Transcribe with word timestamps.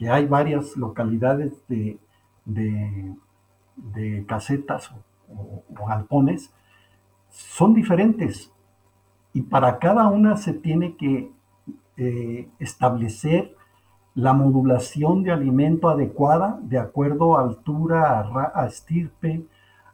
que 0.00 0.08
hay 0.08 0.26
varias 0.26 0.78
localidades 0.78 1.52
de, 1.68 1.98
casetas 4.26 4.90
o, 5.28 5.62
galpones, 5.68 6.50
son 7.28 7.74
diferentes 7.74 8.50
y 9.34 9.42
para 9.42 9.78
cada 9.78 10.08
una 10.08 10.38
se 10.38 10.54
tiene 10.54 10.96
que 10.96 11.30
eh, 11.98 12.48
establecer 12.58 13.54
la 14.14 14.32
modulación 14.32 15.22
de 15.22 15.32
alimento 15.32 15.90
adecuada 15.90 16.58
de 16.62 16.78
acuerdo 16.78 17.36
a 17.36 17.42
altura, 17.42 18.26
a, 18.54 18.66
estirpe, 18.66 19.44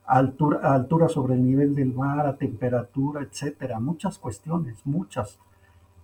altura, 0.06 0.72
altura 0.72 1.08
sobre 1.08 1.34
el 1.34 1.44
nivel 1.44 1.74
del 1.74 1.92
mar, 1.92 2.28
a 2.28 2.36
temperatura, 2.36 3.22
etcétera. 3.22 3.80
Muchas 3.80 4.18
cuestiones, 4.18 4.78
muchas 4.86 5.40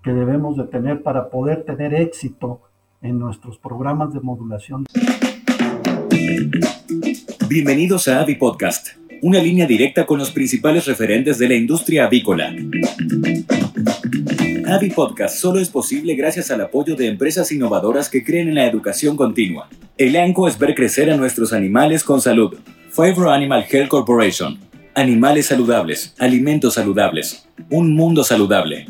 que 0.02 0.12
debemos 0.12 0.56
de 0.56 0.64
tener 0.64 1.04
para 1.04 1.30
poder 1.30 1.64
tener 1.64 1.94
éxito 1.94 2.62
en 3.02 3.18
nuestros 3.18 3.58
programas 3.58 4.14
de 4.14 4.20
modulación. 4.20 4.86
Bienvenidos 7.48 8.08
a 8.08 8.20
Avi 8.20 8.36
Podcast, 8.36 8.90
una 9.20 9.40
línea 9.40 9.66
directa 9.66 10.06
con 10.06 10.18
los 10.18 10.30
principales 10.30 10.86
referentes 10.86 11.38
de 11.38 11.48
la 11.48 11.54
industria 11.54 12.06
avícola. 12.06 12.54
Avi 14.68 14.90
Podcast 14.90 15.36
solo 15.36 15.58
es 15.58 15.68
posible 15.68 16.14
gracias 16.14 16.50
al 16.50 16.60
apoyo 16.60 16.94
de 16.94 17.08
empresas 17.08 17.50
innovadoras 17.52 18.08
que 18.08 18.24
creen 18.24 18.48
en 18.48 18.54
la 18.54 18.66
educación 18.66 19.16
continua. 19.16 19.68
El 19.98 20.16
ANCO 20.16 20.48
es 20.48 20.58
ver 20.58 20.74
crecer 20.74 21.10
a 21.10 21.16
nuestros 21.16 21.52
animales 21.52 22.04
con 22.04 22.20
salud. 22.20 22.56
Favor 22.90 23.28
Animal 23.28 23.66
Health 23.68 23.88
Corporation. 23.88 24.58
Animales 24.94 25.46
saludables, 25.46 26.14
alimentos 26.18 26.74
saludables, 26.74 27.48
un 27.70 27.94
mundo 27.94 28.24
saludable. 28.24 28.86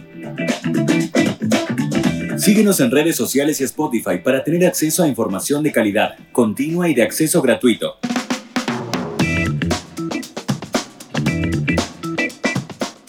Síguenos 2.42 2.80
en 2.80 2.90
redes 2.90 3.14
sociales 3.14 3.60
y 3.60 3.64
Spotify 3.64 4.18
para 4.18 4.42
tener 4.42 4.66
acceso 4.66 5.04
a 5.04 5.06
información 5.06 5.62
de 5.62 5.70
calidad, 5.70 6.18
continua 6.32 6.88
y 6.88 6.94
de 6.94 7.04
acceso 7.04 7.40
gratuito. 7.40 8.00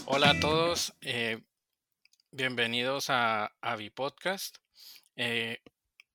Hola 0.06 0.30
a 0.30 0.40
todos, 0.40 0.94
eh, 1.02 1.42
bienvenidos 2.30 3.10
a 3.10 3.52
Avi 3.60 3.90
Podcast. 3.90 4.58
Eh, 5.16 5.64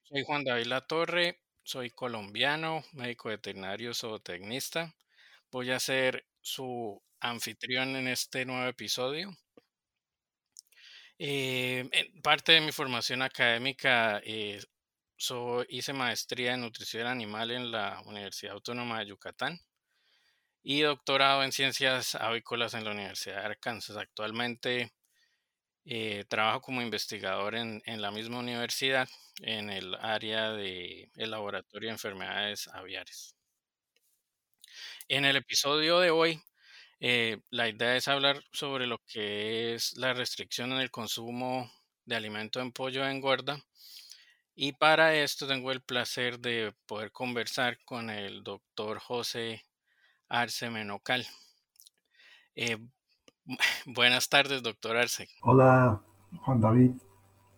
soy 0.05 0.23
Juan 0.23 0.45
David 0.45 0.67
Latorre, 0.67 1.41
soy 1.65 1.91
colombiano, 1.91 2.85
médico 2.93 3.31
veterinario, 3.31 3.95
zootecnista. 3.95 4.95
Voy 5.51 5.73
a 5.73 5.81
ser 5.81 6.25
su 6.41 7.03
anfitrión 7.19 7.97
en 7.97 8.07
este 8.07 8.45
nuevo 8.45 8.69
episodio. 8.69 9.37
Eh, 11.19 11.89
en 11.91 12.23
parte 12.23 12.53
de 12.53 12.61
mi 12.61 12.71
formación 12.71 13.23
académica, 13.23 14.21
eh, 14.25 14.61
hice 15.69 15.93
maestría 15.93 16.55
en 16.55 16.61
nutrición 16.61 17.07
animal 17.09 17.51
en 17.51 17.73
la 17.73 18.01
Universidad 18.07 18.55
Autónoma 18.55 19.01
de 19.01 19.07
Yucatán 19.07 19.61
y 20.63 20.83
doctorado 20.83 21.43
en 21.43 21.53
ciencias 21.53 22.15
avícolas 22.15 22.75
en 22.75 22.85
la 22.85 22.93
Universidad 22.93 23.37
de 23.41 23.47
Arkansas. 23.47 23.97
Actualmente 23.97 24.93
eh, 25.85 26.25
trabajo 26.29 26.61
como 26.63 26.83
investigador 26.83 27.57
en, 27.57 27.83
en, 27.87 28.03
la 28.03 28.11
misma 28.13 28.39
universidad 28.39 29.09
en 29.43 29.71
el 29.71 29.95
área 29.97 30.53
de 30.53 31.11
el 31.17 31.31
laboratorio 31.33 31.89
de 31.89 31.95
enfermedades 31.95 32.69
aviares. 32.69 33.35
En 35.09 35.25
el 35.25 35.37
episodio 35.37 35.99
de 36.01 36.11
hoy 36.11 36.43
eh, 37.01 37.41
la 37.51 37.69
idea 37.69 37.97
es 37.97 38.09
hablar 38.09 38.43
sobre 38.53 38.87
lo 38.87 38.99
que 39.07 39.75
es 39.75 39.97
la 39.97 40.13
restricción 40.13 40.73
en 40.73 40.79
el 40.79 40.91
consumo 40.91 41.71
de 42.05 42.17
alimento 42.17 42.61
en 42.61 42.73
pollo 42.73 43.05
de 43.05 43.13
engorda. 43.13 43.61
Y 44.55 44.73
para 44.73 45.15
esto 45.15 45.47
tengo 45.47 45.71
el 45.71 45.83
placer 45.83 46.41
de 46.41 46.75
poder 46.87 47.13
conversar 47.13 47.79
con 47.85 48.11
el 48.11 48.43
doctor 48.43 48.99
José 48.99 49.63
Arce 50.29 50.69
Menocal. 50.71 51.25
Eh, 52.57 52.79
buenas 53.87 54.29
tardes, 54.29 54.63
doctor 54.63 54.97
Arce. 54.97 55.29
Hola, 55.43 56.03
Juan 56.45 56.61
David. 56.61 56.91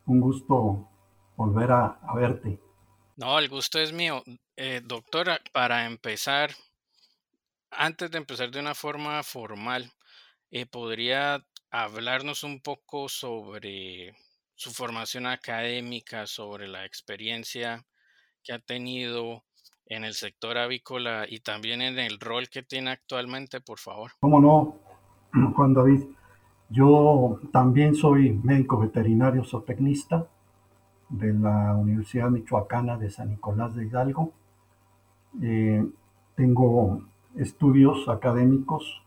Un 0.05 0.21
gusto 0.21 0.89
volver 1.37 1.73
a, 1.73 1.99
verte. 2.15 2.61
No, 3.17 3.39
el 3.39 3.49
gusto 3.49 3.79
es 3.79 3.93
mío. 3.93 4.23
Eh, 4.57 4.83
doctora, 4.85 5.41
para 5.53 5.87
empezar, 5.87 6.51
antes 7.71 8.11
de 8.11 8.19
empezar 8.19 8.51
de 8.51 8.61
una 8.61 8.75
forma 8.75 9.23
formal, 9.23 9.91
eh, 10.51 10.67
¿podría 10.67 11.45
hablarnos 11.71 12.45
un 12.45 12.61
poco 12.61 13.09
sobre 13.09 14.15
su 14.55 14.71
formación 14.71 15.27
académica, 15.27 16.27
sobre 16.27 16.69
la 16.69 16.85
experiencia 16.85 17.85
que 18.43 18.53
ha 18.53 18.59
tenido 18.59 19.45
en 19.87 20.05
el 20.05 20.15
sector 20.15 20.59
avícola 20.59 21.27
y 21.29 21.41
también 21.41 21.83
en 21.83 21.99
el 21.99 22.19
rol 22.21 22.49
que 22.49 22.63
tiene 22.63 22.91
actualmente, 22.91 23.61
por 23.61 23.79
favor? 23.79 24.13
¿Cómo 24.21 24.41
no, 24.41 24.77
Juan 25.55 25.75
David? 25.75 26.03
Yo 26.69 27.41
también 27.53 27.95
soy 27.95 28.31
médico 28.31 28.79
veterinario 28.79 29.45
zootecnista 29.45 30.29
de 31.09 31.33
la 31.35 31.75
Universidad 31.75 32.31
Michoacana 32.31 32.97
de 32.97 33.11
San 33.11 33.31
Nicolás 33.31 33.75
de 33.75 33.87
Hidalgo. 33.87 34.33
Eh, 35.43 35.85
tengo 36.37 37.03
estudios 37.37 38.09
académicos, 38.09 39.03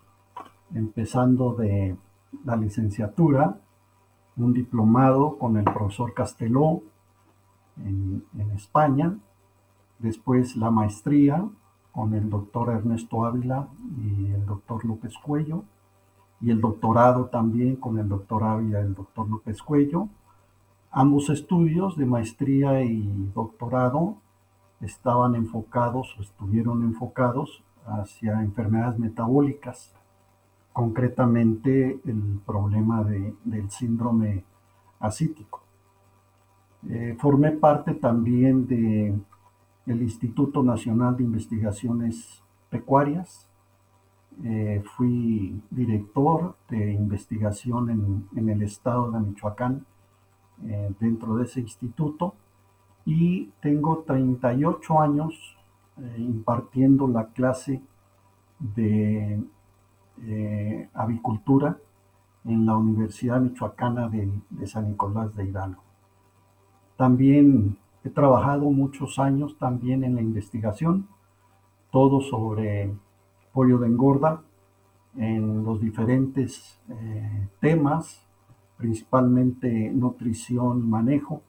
empezando 0.74 1.54
de 1.54 1.96
la 2.46 2.56
licenciatura, 2.56 3.60
un 4.38 4.54
diplomado 4.54 5.38
con 5.38 5.58
el 5.58 5.64
profesor 5.66 6.14
Casteló 6.14 6.82
en, 7.78 8.24
España, 8.56 9.18
después 10.00 10.56
la 10.56 10.70
maestría 10.70 11.48
con 11.92 12.14
el 12.14 12.30
doctor 12.30 12.70
Ernesto 12.70 13.26
Ávila 13.26 13.68
y 13.98 14.32
el 14.32 14.46
doctor 14.46 14.84
López 14.86 15.14
Cuello, 15.18 15.64
y 16.42 16.50
el 16.52 16.60
doctorado 16.60 17.28
también 17.28 17.76
con 17.78 18.00
el 18.00 18.10
doctor 18.10 18.44
Ávila 18.44 18.82
y 18.82 18.84
el 18.84 18.96
doctor 18.96 19.30
López 19.30 19.62
Cuello. 19.62 20.10
Ambos 20.92 21.30
estudios 21.30 21.98
de 21.98 22.06
maestría 22.06 22.84
y 22.84 23.32
doctorado 23.34 24.18
estaban 24.82 25.36
enfocados 25.36 26.16
o 26.18 26.22
estuvieron 26.22 26.84
enfocados 26.84 27.64
hacia 27.86 28.42
enfermedades 28.42 29.00
metabólicas, 29.00 29.94
concretamente 30.72 32.00
el 32.06 32.40
problema 32.46 33.04
del 33.04 33.70
síndrome 33.70 34.44
acítico. 35.00 35.62
Eh, 36.90 37.16
formé 37.20 37.52
parte 37.52 37.94
también 37.94 38.68
del 38.68 40.02
Instituto 40.02 40.64
Nacional 40.64 41.16
de 41.16 41.24
Investigaciones 41.24 42.44
Pecuarias. 42.70 43.48
Eh, 44.44 44.84
fui 44.96 45.62
director 45.70 46.56
de 46.68 46.92
investigación 46.92 47.90
en, 47.92 48.28
en, 48.36 48.50
el 48.50 48.64
estado 48.64 49.12
de 49.12 49.20
Michoacán 49.20 49.86
eh, 50.66 50.92
dentro 51.00 51.36
de 51.36 51.44
ese 51.44 51.60
instituto 51.60 52.34
y 53.06 53.52
tengo 53.62 54.00
38 54.00 55.00
años 55.00 55.56
eh, 55.96 56.16
impartiendo 56.18 57.08
la 57.08 57.28
clase 57.28 57.80
de 58.60 59.44
eh, 60.24 60.90
avicultura 60.92 61.78
en 62.46 62.66
la 62.66 62.76
Universidad 62.76 63.40
Michoacana 63.40 64.10
de, 64.10 64.32
San 64.66 64.90
Nicolás 64.90 65.36
de 65.36 65.46
Hidalgo. 65.46 65.84
También 66.98 67.78
he 68.04 68.10
trabajado 68.10 68.72
muchos 68.72 69.20
años 69.20 69.56
también 69.60 70.04
en 70.04 70.16
la 70.16 70.22
investigación, 70.22 71.08
todo 71.92 72.22
sobre 72.22 72.92
pollo 73.52 73.78
de 73.78 73.88
engorda, 73.88 74.42
en 75.16 75.64
los 75.64 75.80
diferentes 75.80 76.80
eh, 76.90 77.48
temas, 77.60 78.26
principalmente 78.78 79.92
nutrición 79.92 80.90
manejo, 80.90 81.44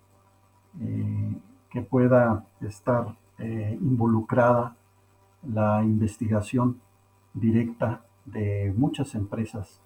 que 1.71 1.83
pueda 1.83 2.47
estar 2.61 3.17
eh, 3.39 3.77
involucrada 3.81 4.77
la 5.43 5.83
investigación 5.83 6.81
directa 7.33 8.07
de 8.25 8.73
muchas 8.77 9.15
empresas, 9.15 9.81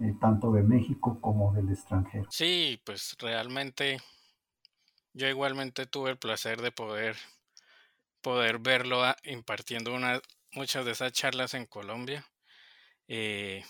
eh, 0.00 0.14
tanto 0.20 0.50
de 0.52 0.62
México 0.62 1.20
como 1.20 1.52
del 1.52 1.68
extranjero. 1.70 2.26
Sí, 2.30 2.80
pues 2.84 3.16
realmente 3.18 3.98
yo 5.12 5.28
igualmente 5.28 5.86
tuve 5.86 6.10
el 6.10 6.18
placer 6.18 6.62
de 6.62 6.72
poder, 6.72 7.16
poder 8.22 8.58
verlo 8.58 9.02
impartiendo 9.24 9.94
una, 9.94 10.20
muchas 10.52 10.84
de 10.84 10.92
esas 10.92 11.12
charlas 11.12 11.54
en 11.54 11.66
Colombia. 11.66 12.24
Eh, 13.06 13.64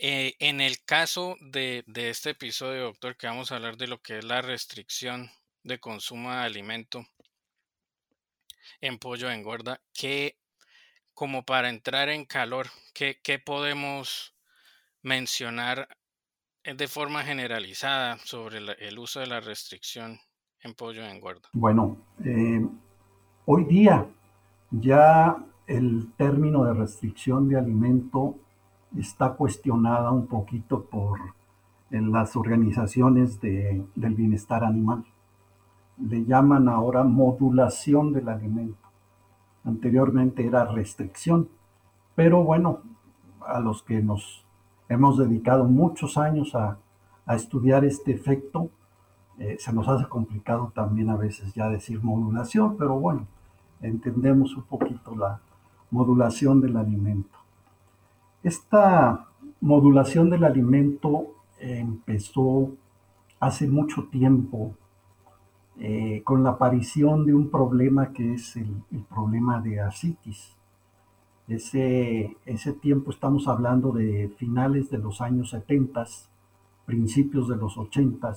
en 0.00 0.60
el 0.60 0.84
caso 0.84 1.36
de, 1.40 1.82
de, 1.86 2.10
este 2.10 2.30
episodio, 2.30 2.84
doctor, 2.84 3.16
que 3.16 3.26
vamos 3.26 3.50
a 3.50 3.56
hablar 3.56 3.76
de 3.76 3.88
lo 3.88 4.00
que 4.00 4.18
es 4.18 4.24
la 4.24 4.42
restricción 4.42 5.30
de 5.64 5.80
consumo 5.80 6.30
de 6.30 6.36
alimento 6.36 7.04
en 8.80 8.98
pollo 8.98 9.30
engorda, 9.30 9.80
que 9.92 10.38
como 11.14 11.42
para 11.42 11.68
entrar 11.68 12.08
en 12.08 12.24
calor, 12.24 12.66
¿qué, 12.94 13.42
podemos 13.44 14.34
mencionar 15.02 15.88
de 16.64 16.88
forma 16.88 17.24
generalizada 17.24 18.18
sobre 18.18 18.58
el 18.58 18.98
uso 18.98 19.20
de 19.20 19.26
la 19.26 19.40
restricción 19.40 20.18
en 20.62 20.74
pollo 20.74 21.02
de 21.02 21.10
engorda? 21.10 21.48
Bueno, 21.52 21.96
eh, 22.24 22.64
hoy 23.46 23.64
día 23.64 24.06
ya 24.70 25.36
el 25.66 26.12
término 26.16 26.64
de 26.64 26.74
restricción 26.74 27.48
de 27.48 27.58
alimento 27.58 28.36
está 28.96 29.34
cuestionada 29.34 30.10
un 30.10 30.26
poquito 30.26 30.84
por 30.84 31.18
en 31.90 32.12
las 32.12 32.36
organizaciones 32.36 33.40
del 33.40 34.14
bienestar 34.14 34.64
animal. 34.64 35.04
Le 36.00 36.24
llaman 36.24 36.68
ahora 36.68 37.02
modulación 37.02 38.12
del 38.12 38.28
alimento. 38.28 38.88
Anteriormente 39.64 40.46
era 40.46 40.64
restricción, 40.64 41.48
pero 42.14 42.44
bueno, 42.44 42.80
a 43.46 43.60
los 43.60 43.82
que 43.82 44.02
nos 44.02 44.44
hemos 44.88 45.18
dedicado 45.18 45.64
muchos 45.64 46.16
años 46.16 46.54
a, 46.54 46.78
estudiar 47.34 47.84
este 47.84 48.12
efecto, 48.12 48.70
eh, 49.38 49.56
se 49.58 49.70
nos 49.74 49.86
hace 49.86 50.08
complicado 50.08 50.72
también 50.74 51.10
a 51.10 51.16
veces 51.16 51.52
ya 51.52 51.68
decir 51.68 52.02
modulación, 52.02 52.78
pero 52.78 52.98
bueno, 52.98 53.26
entendemos 53.82 54.56
un 54.56 54.62
poquito 54.62 55.14
la 55.14 55.38
modulación 55.90 56.62
del 56.62 56.78
alimento. 56.78 57.36
Esta 58.42 59.26
modulación 59.60 60.30
del 60.30 60.44
alimento 60.44 61.34
empezó 61.58 62.70
hace 63.40 63.68
mucho 63.68 64.04
tiempo 64.04 64.74
eh, 65.78 66.22
con 66.24 66.42
la 66.42 66.50
aparición 66.50 67.24
de 67.24 67.34
un 67.34 67.50
problema 67.50 68.12
que 68.12 68.34
es 68.34 68.56
el, 68.56 68.82
problema 69.08 69.60
de 69.60 69.80
asitis. 69.80 70.56
Ese, 71.46 72.36
ese 72.44 72.72
tiempo 72.74 73.10
estamos 73.10 73.48
hablando 73.48 73.92
de 73.92 74.28
finales 74.36 74.90
de 74.90 74.98
los 74.98 75.20
años 75.20 75.50
70, 75.50 76.04
principios 76.84 77.48
de 77.48 77.56
los 77.56 77.78
80, 77.78 78.34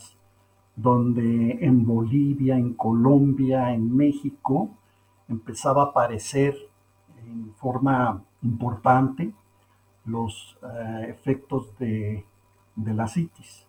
donde 0.75 1.57
en 1.61 1.85
Bolivia, 1.85 2.57
en 2.57 2.73
Colombia, 2.73 3.73
en 3.73 3.95
México, 3.95 4.69
empezaba 5.27 5.83
a 5.83 5.85
aparecer 5.87 6.55
en 7.25 7.53
forma 7.55 8.23
importante 8.43 9.33
los 10.05 10.57
eh, 10.63 11.07
efectos 11.09 11.77
de, 11.77 12.25
la 12.75 13.07
citis. 13.07 13.67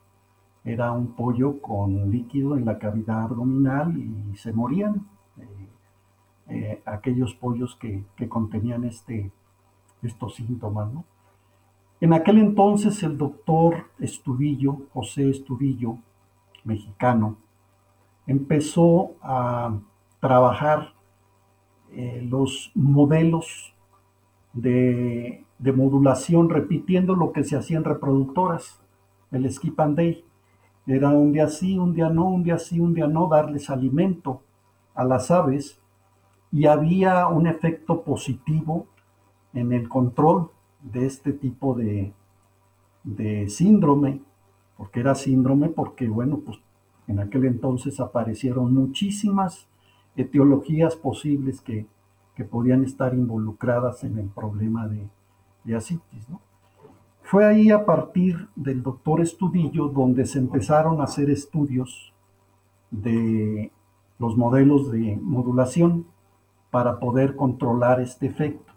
Era 0.65 0.93
un 0.93 1.15
pollo 1.15 1.61
con 1.61 2.11
líquido 2.11 2.57
en 2.57 2.65
la 2.65 2.79
cavidad 2.79 3.23
abdominal 3.23 3.97
y 3.97 4.37
se 4.37 4.53
morían 4.53 5.07
eh, 5.37 5.69
eh, 6.49 6.83
aquellos 6.87 7.35
pollos 7.35 7.77
que, 7.77 8.05
contenían 8.29 8.85
este, 8.85 9.33
estos 10.03 10.37
síntomas. 10.37 10.91
En 12.01 12.13
aquel 12.13 12.39
entonces 12.39 13.03
el 13.03 13.19
doctor 13.19 13.87
Estudillo, 13.99 14.87
José 14.93 15.31
Estudillo, 15.31 15.99
mexicano, 16.65 17.37
empezó 18.27 19.13
a 19.21 19.77
trabajar 20.21 20.95
los 22.23 22.71
modelos 22.75 23.75
de 24.55 25.45
de 25.63 25.73
modulación 25.73 26.51
repitiendo 26.51 27.15
lo 27.15 27.33
que 27.33 27.45
se 27.45 27.57
hacía 27.57 27.77
en 27.77 27.85
reproductoras, 27.85 28.81
el 29.31 29.51
skip 29.51 29.79
and 29.79 29.97
day. 29.97 30.25
Era 30.87 31.11
un 31.11 31.33
día 31.33 31.49
sí, 31.49 31.79
un 31.79 31.95
día 31.95 32.09
no, 32.09 32.29
un 32.29 32.43
día 32.43 32.59
sí, 32.59 32.81
un 32.81 32.95
día 32.95 33.07
no, 33.07 33.29
darles 33.29 33.71
alimento 33.71 34.43
a 34.95 35.05
las 35.05 35.31
aves 35.31 35.81
y 36.51 36.67
había 36.67 37.29
un 37.29 37.47
efecto 37.47 38.03
positivo 38.03 38.87
en 39.55 39.73
el 39.73 39.89
control 39.89 40.51
de 40.83 41.07
este 41.07 41.33
tipo 41.33 41.75
de, 41.75 42.13
de 43.05 43.49
síndrome, 43.49 44.21
porque 44.77 45.01
era 45.01 45.15
síndrome 45.15 45.69
porque, 45.69 46.09
bueno, 46.09 46.41
pues 46.45 46.59
en 47.07 47.21
aquel 47.21 47.45
entonces 47.45 48.01
aparecieron 48.01 48.75
muchísimas 48.75 49.69
etiologías 50.17 50.97
posibles 50.97 51.61
que, 51.61 51.87
que 52.35 52.45
podían 52.45 52.85
estar 52.85 53.15
involucradas 53.15 54.05
en 54.05 54.19
el 54.19 54.29
problema 54.29 54.89
de, 54.89 55.09
de 55.65 55.77
asitis. 55.77 56.29
¿no? 56.29 56.41
Fue 57.33 57.47
ahí 57.47 57.71
a 57.71 57.87
partir 57.87 58.47
del 58.57 58.83
doctor 58.83 59.23
Estudillo 59.23 59.89
donde 59.89 60.27
se 60.27 60.39
empezaron 60.39 61.01
a 61.01 61.05
hacer 61.05 61.31
estudios 61.31 62.13
de 62.91 63.73
los 64.19 64.37
modelos 64.37 64.93
de 64.93 65.19
modulación 65.23 66.05
para 66.71 66.99
poder 66.99 67.35
controlar 67.35 68.03
este 68.03 68.27
efecto. 68.27 68.75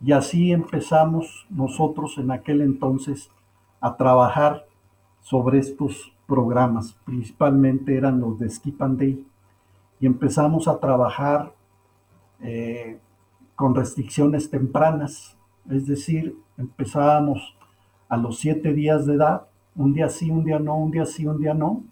Y 0.00 0.12
así 0.12 0.52
empezamos 0.52 1.48
nosotros 1.50 2.18
en 2.18 2.30
aquel 2.30 2.60
entonces 2.60 3.32
a 3.80 3.96
trabajar 3.96 4.68
sobre 5.20 5.58
estos 5.58 6.12
programas, 6.28 6.92
principalmente 7.04 7.96
eran 7.96 8.20
los 8.20 8.38
de 8.38 8.48
Skip 8.48 8.80
and 8.80 8.96
Day, 9.00 9.26
y 9.98 10.06
empezamos 10.06 10.68
a 10.68 10.78
trabajar 10.78 11.52
eh, 12.42 13.00
con 13.56 13.74
restricciones 13.74 14.50
tempranas. 14.50 15.36
Es 15.68 15.88
decir, 15.88 16.38
empezábamos 16.56 17.55
a 18.08 18.16
los 18.16 18.38
siete 18.38 18.72
días 18.72 19.06
de 19.06 19.14
edad, 19.14 19.46
un 19.74 19.92
día 19.92 20.08
sí, 20.08 20.30
un 20.30 20.44
día 20.44 20.58
no, 20.58 20.76
un 20.76 20.90
día 20.90 21.06
sí, 21.06 21.26
un 21.26 21.38
día 21.38 21.54
no, 21.54 21.82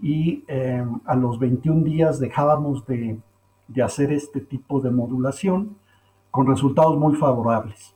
y 0.00 0.44
em, 0.48 1.00
a 1.04 1.14
los 1.14 1.38
21 1.38 1.84
días 1.84 2.18
dejábamos 2.18 2.84
de, 2.86 3.18
hacer 3.82 4.12
este 4.12 4.40
tipo 4.40 4.80
de 4.80 4.90
modulación 4.90 5.76
con 6.30 6.46
resultados 6.46 6.98
muy 6.98 7.14
favorables. 7.14 7.94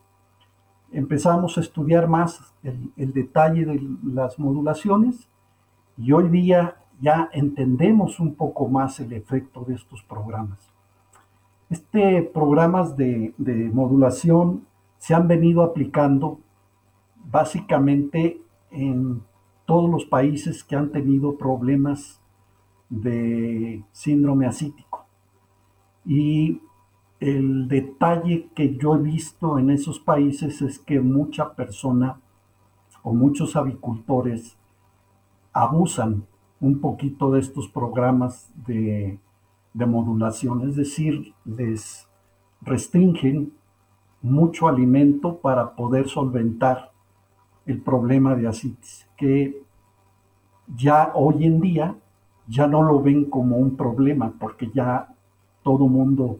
Empezamos 0.90 1.58
a 1.58 1.60
estudiar 1.60 2.08
más 2.08 2.54
el, 2.62 2.90
el 2.96 3.12
detalle 3.12 3.66
de 3.66 3.80
las 4.04 4.38
modulaciones 4.38 5.28
y 5.98 6.12
hoy 6.12 6.28
día 6.28 6.76
ya 7.00 7.28
entendemos 7.32 8.20
un 8.20 8.34
poco 8.34 8.68
más 8.68 9.00
el 9.00 9.12
efecto 9.12 9.64
de 9.66 9.74
estos 9.74 10.02
programas. 10.04 10.58
Este 11.68 12.22
programas 12.22 12.96
de, 12.96 13.34
de 13.36 13.54
modulación 13.70 14.64
se 14.98 15.14
han 15.14 15.28
venido 15.28 15.62
aplicando 15.62 16.38
básicamente 17.30 18.40
en 18.70 19.22
todos 19.66 19.90
los 19.90 20.04
países 20.04 20.62
que 20.62 20.76
han 20.76 20.92
tenido 20.92 21.36
problemas 21.36 22.20
de 22.88 23.84
síndrome 23.92 24.46
asítico. 24.46 25.06
Y 26.04 26.60
el 27.18 27.66
detalle 27.68 28.48
que 28.54 28.76
yo 28.76 28.94
he 28.94 28.98
visto 28.98 29.58
en 29.58 29.70
esos 29.70 29.98
países 29.98 30.62
es 30.62 30.78
que 30.78 31.00
mucha 31.00 31.54
persona 31.54 32.20
o 33.02 33.12
muchos 33.12 33.56
avicultores 33.56 34.56
abusan 35.52 36.26
un 36.60 36.80
poquito 36.80 37.30
de 37.32 37.40
estos 37.40 37.68
programas 37.68 38.50
de, 38.66 39.18
de 39.74 39.86
modulación, 39.86 40.68
es 40.68 40.76
decir, 40.76 41.34
les 41.44 42.08
restringen 42.62 43.52
mucho 44.22 44.68
alimento 44.68 45.38
para 45.38 45.74
poder 45.74 46.08
solventar 46.08 46.92
el 47.66 47.80
problema 47.80 48.34
de 48.34 48.46
asitis, 48.46 49.06
que 49.16 49.62
ya 50.76 51.12
hoy 51.14 51.44
en 51.44 51.60
día 51.60 51.96
ya 52.46 52.66
no 52.66 52.82
lo 52.82 53.02
ven 53.02 53.24
como 53.24 53.56
un 53.56 53.76
problema, 53.76 54.32
porque 54.38 54.70
ya 54.72 55.14
todo 55.62 55.88
mundo 55.88 56.38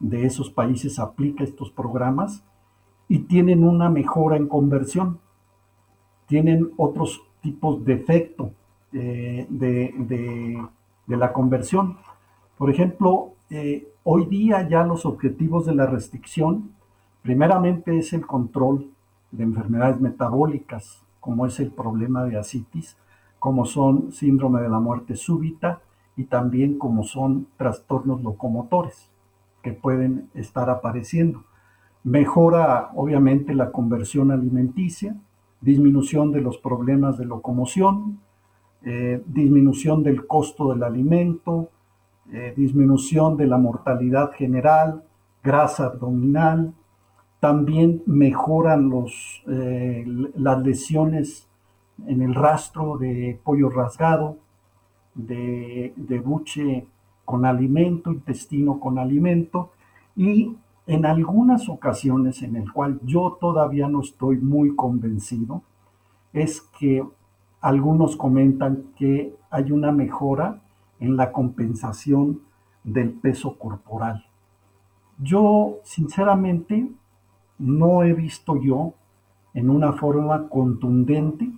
de 0.00 0.24
esos 0.24 0.50
países 0.50 0.98
aplica 0.98 1.44
estos 1.44 1.70
programas 1.70 2.42
y 3.08 3.20
tienen 3.20 3.64
una 3.64 3.90
mejora 3.90 4.36
en 4.36 4.48
conversión, 4.48 5.18
tienen 6.26 6.70
otros 6.76 7.22
tipos 7.42 7.84
de 7.84 7.92
efecto 7.94 8.52
eh, 8.92 9.46
de, 9.48 10.62
la 11.06 11.32
conversión. 11.32 11.98
Por 12.56 12.70
ejemplo, 12.70 13.34
eh, 13.50 13.86
hoy 14.04 14.24
día 14.26 14.66
ya 14.66 14.84
los 14.84 15.04
objetivos 15.04 15.66
de 15.66 15.74
la 15.74 15.86
restricción 15.86 16.70
Primeramente 17.22 17.96
es 17.96 18.12
el 18.12 18.26
control 18.26 18.90
de 19.32 19.42
enfermedades 19.44 20.00
metabólicas, 20.00 21.02
como 21.20 21.46
es 21.46 21.58
el 21.58 21.70
problema 21.70 22.24
de 22.24 22.38
asitis, 22.38 22.96
como 23.38 23.64
son 23.64 24.12
síndrome 24.12 24.60
de 24.60 24.68
la 24.68 24.78
muerte 24.78 25.16
súbita 25.16 25.80
y 26.16 26.24
también 26.24 26.78
como 26.78 27.02
son 27.02 27.48
trastornos 27.56 28.22
locomotores 28.22 29.10
que 29.62 29.72
pueden 29.72 30.28
estar 30.34 30.70
apareciendo. 30.70 31.44
Mejora 32.04 32.90
obviamente 32.94 33.54
la 33.54 33.72
conversión 33.72 34.30
alimenticia, 34.30 35.16
disminución 35.60 36.32
de 36.32 36.40
los 36.40 36.58
problemas 36.58 37.16
de 37.18 37.24
locomoción, 37.24 38.20
eh, 38.82 39.22
disminución 39.26 40.02
del 40.02 40.26
costo 40.26 40.70
del 40.72 40.82
alimento, 40.82 41.70
eh, 42.32 42.52
disminución 42.56 43.36
de 43.36 43.46
la 43.46 43.58
mortalidad 43.58 44.32
general, 44.32 45.04
grasa 45.42 45.86
abdominal, 45.86 46.74
también 47.42 48.04
mejoran 48.06 48.88
los, 48.88 49.42
eh, 49.48 50.04
las 50.36 50.62
lesiones 50.62 51.48
en 52.06 52.22
el 52.22 52.36
rastro 52.36 52.98
de 52.98 53.36
pollo 53.42 53.68
rasgado, 53.68 54.36
de, 55.16 56.22
buche 56.24 56.86
con 57.24 57.44
alimento, 57.44 58.12
intestino 58.12 58.78
con 58.78 58.96
alimento 58.96 59.72
y 60.14 60.54
en 60.86 61.04
algunas 61.04 61.68
ocasiones 61.68 62.44
en 62.44 62.54
el 62.54 62.72
cual 62.72 63.00
yo 63.02 63.36
todavía 63.40 63.88
no 63.88 64.02
estoy 64.02 64.36
muy 64.36 64.76
convencido, 64.76 65.62
es 66.32 66.60
que 66.78 67.04
algunos 67.60 68.14
comentan 68.14 68.84
que 68.96 69.34
hay 69.50 69.72
una 69.72 69.90
mejora 69.90 70.62
en 71.00 71.16
la 71.16 71.32
compensación 71.32 72.40
del 72.84 73.10
peso 73.10 73.58
corporal. 73.58 74.26
Yo, 75.18 75.80
sinceramente, 75.82 76.88
no 77.62 78.02
he 78.02 78.12
visto 78.12 78.56
yo 78.56 78.94
en 79.54 79.70
una 79.70 79.92
forma 79.92 80.48
contundente 80.48 81.48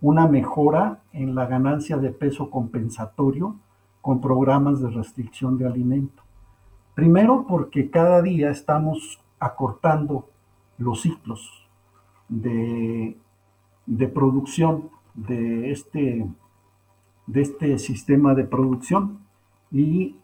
una 0.00 0.26
mejora 0.26 1.02
en 1.12 1.34
la 1.34 1.46
ganancia 1.46 1.96
de 1.96 2.10
peso 2.10 2.50
compensatorio 2.50 3.56
con 4.00 4.20
programas 4.20 4.80
de 4.80 4.90
restricción 4.90 5.56
de 5.56 5.66
alimento. 5.66 6.22
Primero 6.94 7.46
porque 7.48 7.90
cada 7.90 8.22
día 8.22 8.50
estamos 8.50 9.20
acortando 9.38 10.28
los 10.78 11.02
ciclos 11.02 11.66
de, 12.28 13.16
producción 14.12 14.90
de 15.14 15.70
este, 15.70 16.26
de 17.26 17.42
este 17.42 17.78
sistema 17.78 18.34
de 18.34 18.44
producción 18.44 19.20
y 19.70 20.16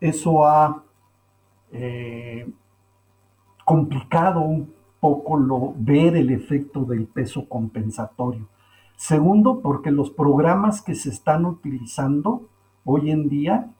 eso 0.00 0.46
ha 0.46 0.82
eh, 1.72 2.50
complicado 3.68 4.40
un 4.40 4.72
poco 4.98 5.36
lo, 5.36 5.74
ver 5.76 6.16
el 6.16 6.30
efecto 6.30 6.86
del 6.86 7.06
peso 7.06 7.46
compensatorio. 7.46 8.48
Segundo, 8.96 9.60
porque 9.60 9.90
los 9.90 10.08
programas 10.08 10.80
que 10.80 10.94
se 10.94 11.10
están 11.10 11.44
utilizando 11.44 12.48
hoy 12.86 13.10
en 13.10 13.28
día 13.28 13.70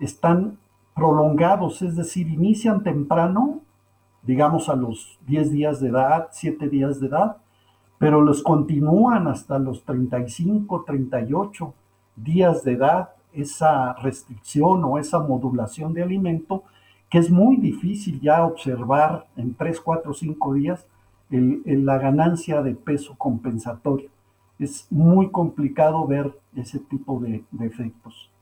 están 0.00 0.56
prolongados, 0.94 1.82
es 1.82 1.94
decir, 1.94 2.26
inician 2.28 2.82
temprano, 2.82 3.60
digamos 4.22 4.70
a 4.70 4.76
los 4.76 5.18
10 5.26 5.50
días 5.50 5.78
de 5.78 5.90
edad, 5.90 6.28
7 6.30 6.70
días 6.70 6.98
de 6.98 7.08
edad, 7.08 7.36
pero 7.98 8.22
los 8.22 8.42
continúan 8.42 9.28
hasta 9.28 9.58
los 9.58 9.84
35, 9.84 10.84
38 10.86 11.74
días 12.16 12.64
de 12.64 12.72
edad, 12.72 13.10
esa 13.34 13.92
restricción 13.92 14.84
o 14.84 14.96
esa 14.96 15.18
modulación 15.18 15.92
de 15.92 16.02
alimento, 16.02 16.64
que 17.14 17.20
es 17.20 17.30
muy 17.30 17.58
difícil 17.58 18.20
ya 18.20 18.44
observar 18.44 19.28
en 19.36 19.54
3, 19.54 19.80
4, 19.80 20.12
5 20.12 20.54
días 20.54 20.84
la 21.30 21.96
ganancia 21.98 22.60
de 22.60 22.74
peso 22.74 23.16
compensatorio. 23.16 24.10
Es 24.58 24.90
muy 24.90 25.30
complicado 25.30 26.08
ver 26.08 26.36
ese 26.56 26.80
tipo 26.80 27.20
de, 27.20 27.44
efectos. 27.64 28.32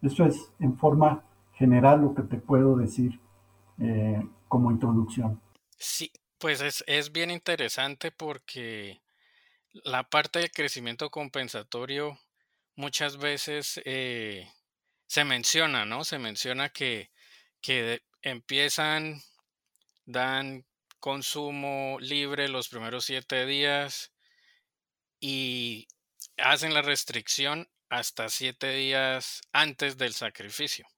Eso 0.00 0.24
es 0.24 0.50
en 0.58 0.78
forma 0.78 1.22
general 1.52 2.00
lo 2.00 2.14
que 2.14 2.22
te 2.22 2.38
puedo 2.38 2.76
decir 2.76 3.20
eh, 3.78 4.26
como 4.48 4.70
introducción. 4.70 5.38
Sí, 5.76 6.10
pues 6.38 6.82
es, 6.86 7.12
bien 7.12 7.30
interesante 7.30 8.10
porque 8.10 9.02
la 9.84 10.02
parte 10.02 10.38
del 10.38 10.50
crecimiento 10.50 11.10
compensatorio 11.10 12.16
muchas 12.74 13.18
veces 13.18 13.82
eh, 13.84 14.48
se 15.08 15.26
menciona, 15.26 15.84
¿no? 15.84 16.04
Se 16.04 16.18
menciona 16.18 16.70
que 16.70 17.10
empiezan, 18.24 19.22
dan 20.04 20.66
consumo 20.98 21.98
libre 22.00 22.48
los 22.48 22.68
primeros 22.68 23.04
siete 23.04 23.46
días 23.46 24.12
y 25.20 25.86
hacen 26.38 26.74
la 26.74 26.82
restricción 26.82 27.68
hasta 27.88 28.28
siete 28.28 28.72
días 28.72 29.42
antes 29.52 29.96
del 29.98 30.14
sacrificio 30.14 30.88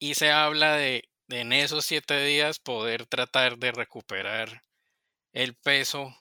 y 0.00 0.14
se 0.14 0.32
habla 0.32 0.74
de, 0.74 1.08
en 1.28 1.52
esos 1.52 1.84
siete 1.84 2.24
días 2.24 2.58
poder 2.58 3.06
tratar 3.06 3.58
de 3.58 3.70
recuperar 3.70 4.64
el 5.32 5.54
peso 5.54 6.16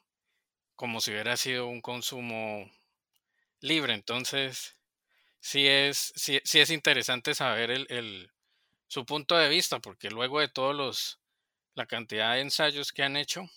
como 0.75 1.01
si 1.01 1.11
hubiera 1.11 1.37
sido 1.37 1.67
un 1.67 1.81
consumo 1.81 2.69
libre. 3.61 3.93
Entonces, 3.93 4.77
sí 5.39 5.65
es, 5.67 6.13
sí, 6.15 6.39
es 6.43 6.69
interesante 6.69 7.33
saber 7.33 7.71
el, 7.71 8.31
su 8.89 9.05
punto 9.05 9.37
de 9.37 9.47
vista, 9.47 9.79
porque 9.79 10.09
luego 10.09 10.41
de 10.41 10.49
todos 10.49 10.75
los, 10.75 11.21
la 11.75 11.85
cantidad 11.85 12.33
de 12.33 12.41
ensayos 12.41 12.91
que 12.91 13.03
han 13.03 13.15
hecho, 13.15 13.49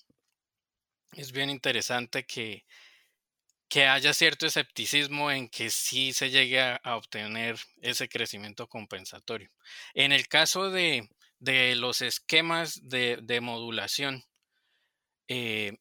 es 1.14 1.32
bien 1.32 1.50
interesante 1.50 2.24
que 2.24 2.64
que 3.72 3.86
haya 3.86 4.12
cierto 4.12 4.44
escepticismo 4.44 5.30
en 5.30 5.48
que 5.48 5.70
sí 5.70 6.12
se 6.12 6.28
llegue 6.28 6.60
a, 6.60 6.78
obtener 6.94 7.58
ese 7.80 8.06
crecimiento 8.06 8.68
compensatorio. 8.68 9.50
En 9.94 10.12
el 10.12 10.28
caso 10.28 10.70
de, 10.70 11.08
los 11.40 12.02
esquemas 12.02 12.86
de, 12.86 13.40
modulación, 13.40 14.24
eh, 15.26 15.78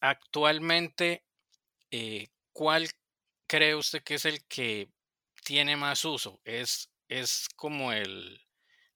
actualmente, 0.00 1.22
eh, 1.92 2.30
¿cuál 2.52 2.90
cree 3.46 3.76
usted 3.76 4.02
que 4.02 4.14
es 4.14 4.24
el 4.24 4.44
que 4.46 4.88
tiene 5.44 5.76
más 5.76 6.04
uso? 6.04 6.40
¿Es, 6.42 6.90
es 7.06 7.46
como 7.54 7.92
el, 7.92 8.40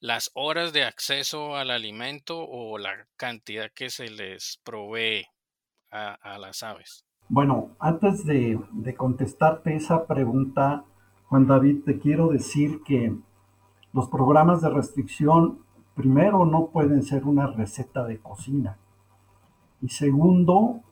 las 0.04 0.30
horas 0.34 0.74
de 0.74 0.84
acceso 0.84 1.56
al 1.56 1.70
alimento 1.70 2.46
o 2.46 2.76
la 2.76 2.90
cantidad 3.16 3.70
que 3.74 3.88
se 3.88 4.10
les 4.10 4.60
provee 4.62 5.24
a 5.90 6.36
las 6.38 6.62
aves? 6.62 7.06
Bueno, 7.30 7.70
antes 7.78 8.26
de, 8.26 8.60
contestarte 8.98 9.74
esa 9.74 10.06
pregunta, 10.06 10.84
Juan 11.28 11.46
David, 11.46 11.84
te 11.86 11.98
quiero 11.98 12.28
decir 12.28 12.82
que 12.84 13.16
los 13.94 14.10
programas 14.10 14.60
de 14.60 14.68
restricción, 14.68 15.60
primero, 15.94 16.44
no 16.44 16.66
pueden 16.66 17.02
ser 17.02 17.24
una 17.24 17.46
receta 17.46 18.04
de 18.04 18.18
cocina. 18.18 18.76
Y 19.80 19.88
segundo, 19.88 20.82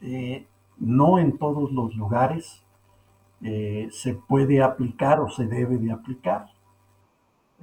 eh, 0.00 0.46
no 0.78 1.18
en 1.18 1.36
todos 1.36 1.70
los 1.70 1.94
lugares 1.96 2.64
eh, 3.42 3.88
se 3.90 4.14
puede 4.14 4.62
aplicar 4.62 5.20
o 5.20 5.28
se 5.28 5.44
debe 5.44 5.76
de 5.76 5.92
aplicar. 5.92 6.53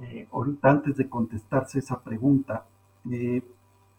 Eh, 0.02 0.28
ahorita, 0.32 0.70
antes 0.70 0.98
de 0.98 1.08
contestarse 1.08 1.80
esa 1.80 2.02
pregunta, 2.02 2.66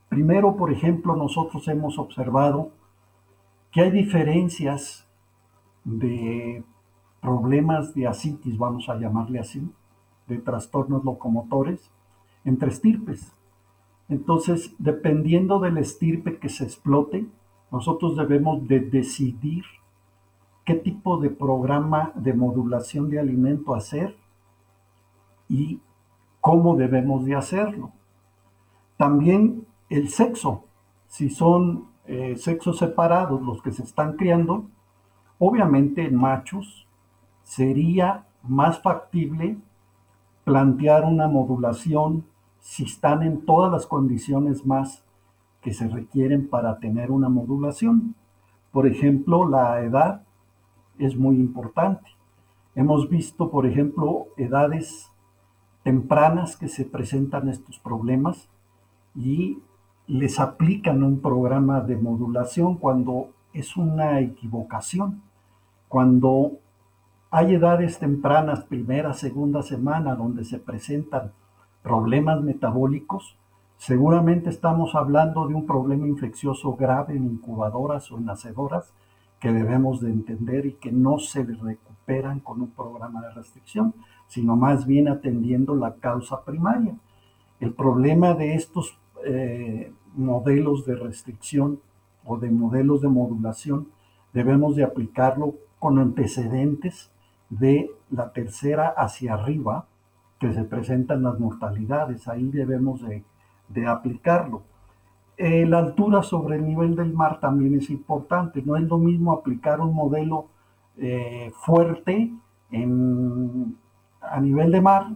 primero, 0.08 0.56
por 0.56 0.72
ejemplo, 0.72 1.16
nosotros 1.16 1.66
hemos 1.68 1.98
observado 1.98 2.70
que 3.70 3.82
hay 3.82 3.90
diferencias 3.90 5.06
de 5.84 6.64
problemas 7.20 7.94
de 7.94 8.06
asitis, 8.06 8.58
vamos 8.58 8.88
a 8.88 8.96
llamarle 8.96 9.38
así, 9.38 9.66
de 10.26 10.38
trastornos 10.38 11.04
locomotores, 11.04 11.90
entre 12.44 12.70
estirpes. 12.70 13.32
Entonces, 14.08 14.74
dependiendo 14.78 15.60
del 15.60 15.78
estirpe 15.78 16.38
que 16.38 16.48
se 16.48 16.64
explote, 16.64 17.26
nosotros 17.70 18.16
debemos 18.16 18.66
de 18.66 18.80
decidir 18.80 19.64
qué 20.64 20.74
tipo 20.74 21.16
de 21.18 21.30
programa 21.30 22.12
de 22.14 22.34
modulación 22.34 23.08
de 23.08 23.20
alimento 23.20 23.74
hacer 23.74 24.16
y 25.48 25.80
cómo 26.42 26.76
debemos 26.76 27.24
de 27.24 27.36
hacerlo. 27.36 27.92
También 28.98 29.64
el 29.88 30.08
sexo, 30.08 30.64
si 31.06 31.30
son 31.30 31.86
eh, 32.04 32.34
sexos 32.36 32.78
separados, 32.78 33.40
los 33.40 33.62
que 33.62 33.70
se 33.70 33.84
están 33.84 34.16
criando, 34.16 34.66
obviamente 35.38 36.04
en 36.04 36.16
machos 36.16 36.88
sería 37.44 38.26
más 38.42 38.82
factible 38.82 39.56
plantear 40.42 41.04
una 41.04 41.28
modulación 41.28 42.24
si 42.58 42.84
están 42.84 43.22
en 43.22 43.46
todas 43.46 43.70
las 43.70 43.86
condiciones 43.86 44.66
más 44.66 45.04
que 45.60 45.72
se 45.72 45.86
requieren 45.88 46.48
para 46.48 46.80
tener 46.80 47.12
una 47.12 47.28
modulación. 47.28 48.16
Por 48.72 48.88
ejemplo, 48.88 49.48
la 49.48 49.80
edad 49.82 50.24
es 50.98 51.16
muy 51.16 51.36
importante. 51.36 52.10
Hemos 52.74 53.08
visto, 53.08 53.48
por 53.48 53.64
ejemplo, 53.64 54.26
edades 54.36 55.11
tempranas 55.82 56.56
que 56.56 56.68
se 56.68 56.84
presentan 56.84 57.48
estos 57.48 57.78
problemas 57.78 58.48
y 59.14 59.58
les 60.06 60.40
aplican 60.40 61.02
un 61.02 61.20
programa 61.20 61.80
de 61.80 61.96
modulación 61.96 62.76
cuando 62.76 63.30
es 63.52 63.76
una 63.76 64.20
equivocación. 64.20 65.22
Cuando 65.88 66.52
hay 67.30 67.54
edades 67.54 67.98
tempranas, 67.98 68.64
primera, 68.64 69.12
segunda 69.12 69.62
semana, 69.62 70.14
donde 70.14 70.44
se 70.44 70.58
presentan 70.58 71.32
problemas 71.82 72.42
metabólicos, 72.42 73.36
seguramente 73.76 74.50
estamos 74.50 74.94
hablando 74.94 75.46
de 75.48 75.54
un 75.54 75.66
problema 75.66 76.06
infeccioso 76.06 76.76
grave 76.76 77.16
en 77.16 77.24
incubadoras 77.24 78.10
o 78.12 78.18
en 78.18 78.26
nacedoras 78.26 78.92
que 79.40 79.52
debemos 79.52 80.00
de 80.00 80.10
entender 80.10 80.66
y 80.66 80.74
que 80.74 80.92
no 80.92 81.18
se 81.18 81.42
recuperan 81.42 82.38
con 82.40 82.60
un 82.60 82.70
programa 82.70 83.22
de 83.22 83.32
restricción, 83.32 83.92
sino 84.32 84.56
más 84.56 84.86
bien 84.86 85.08
atendiendo 85.08 85.74
la 85.74 85.96
causa 85.96 86.42
primaria. 86.42 86.96
El 87.60 87.74
problema 87.74 88.32
de 88.32 88.54
estos 88.54 88.98
eh, 89.26 89.92
modelos 90.14 90.86
de 90.86 90.96
restricción 90.96 91.80
o 92.24 92.38
de 92.38 92.50
modelos 92.50 93.02
de 93.02 93.08
modulación, 93.08 93.88
debemos 94.32 94.74
de 94.74 94.84
aplicarlo 94.84 95.56
con 95.78 95.98
antecedentes 95.98 97.10
de 97.50 97.90
la 98.10 98.32
tercera 98.32 98.88
hacia 98.96 99.34
arriba 99.34 99.84
que 100.38 100.50
se 100.54 100.64
presentan 100.64 101.24
las 101.24 101.38
mortalidades. 101.38 102.26
Ahí 102.26 102.44
debemos 102.44 103.02
de, 103.02 103.86
aplicarlo. 103.86 104.62
Eh, 105.36 105.66
la 105.66 105.80
altura 105.80 106.22
sobre 106.22 106.56
el 106.56 106.66
nivel 106.66 106.96
del 106.96 107.12
mar 107.12 107.38
también 107.38 107.74
es 107.74 107.90
importante. 107.90 108.62
No 108.62 108.76
es 108.76 108.84
lo 108.84 108.96
mismo 108.96 109.30
aplicar 109.32 109.82
un 109.82 109.94
modelo 109.94 110.46
eh, 110.96 111.52
fuerte 111.54 112.32
en 112.70 113.76
a 114.22 114.40
nivel 114.40 114.70
de 114.70 114.80
mar 114.80 115.08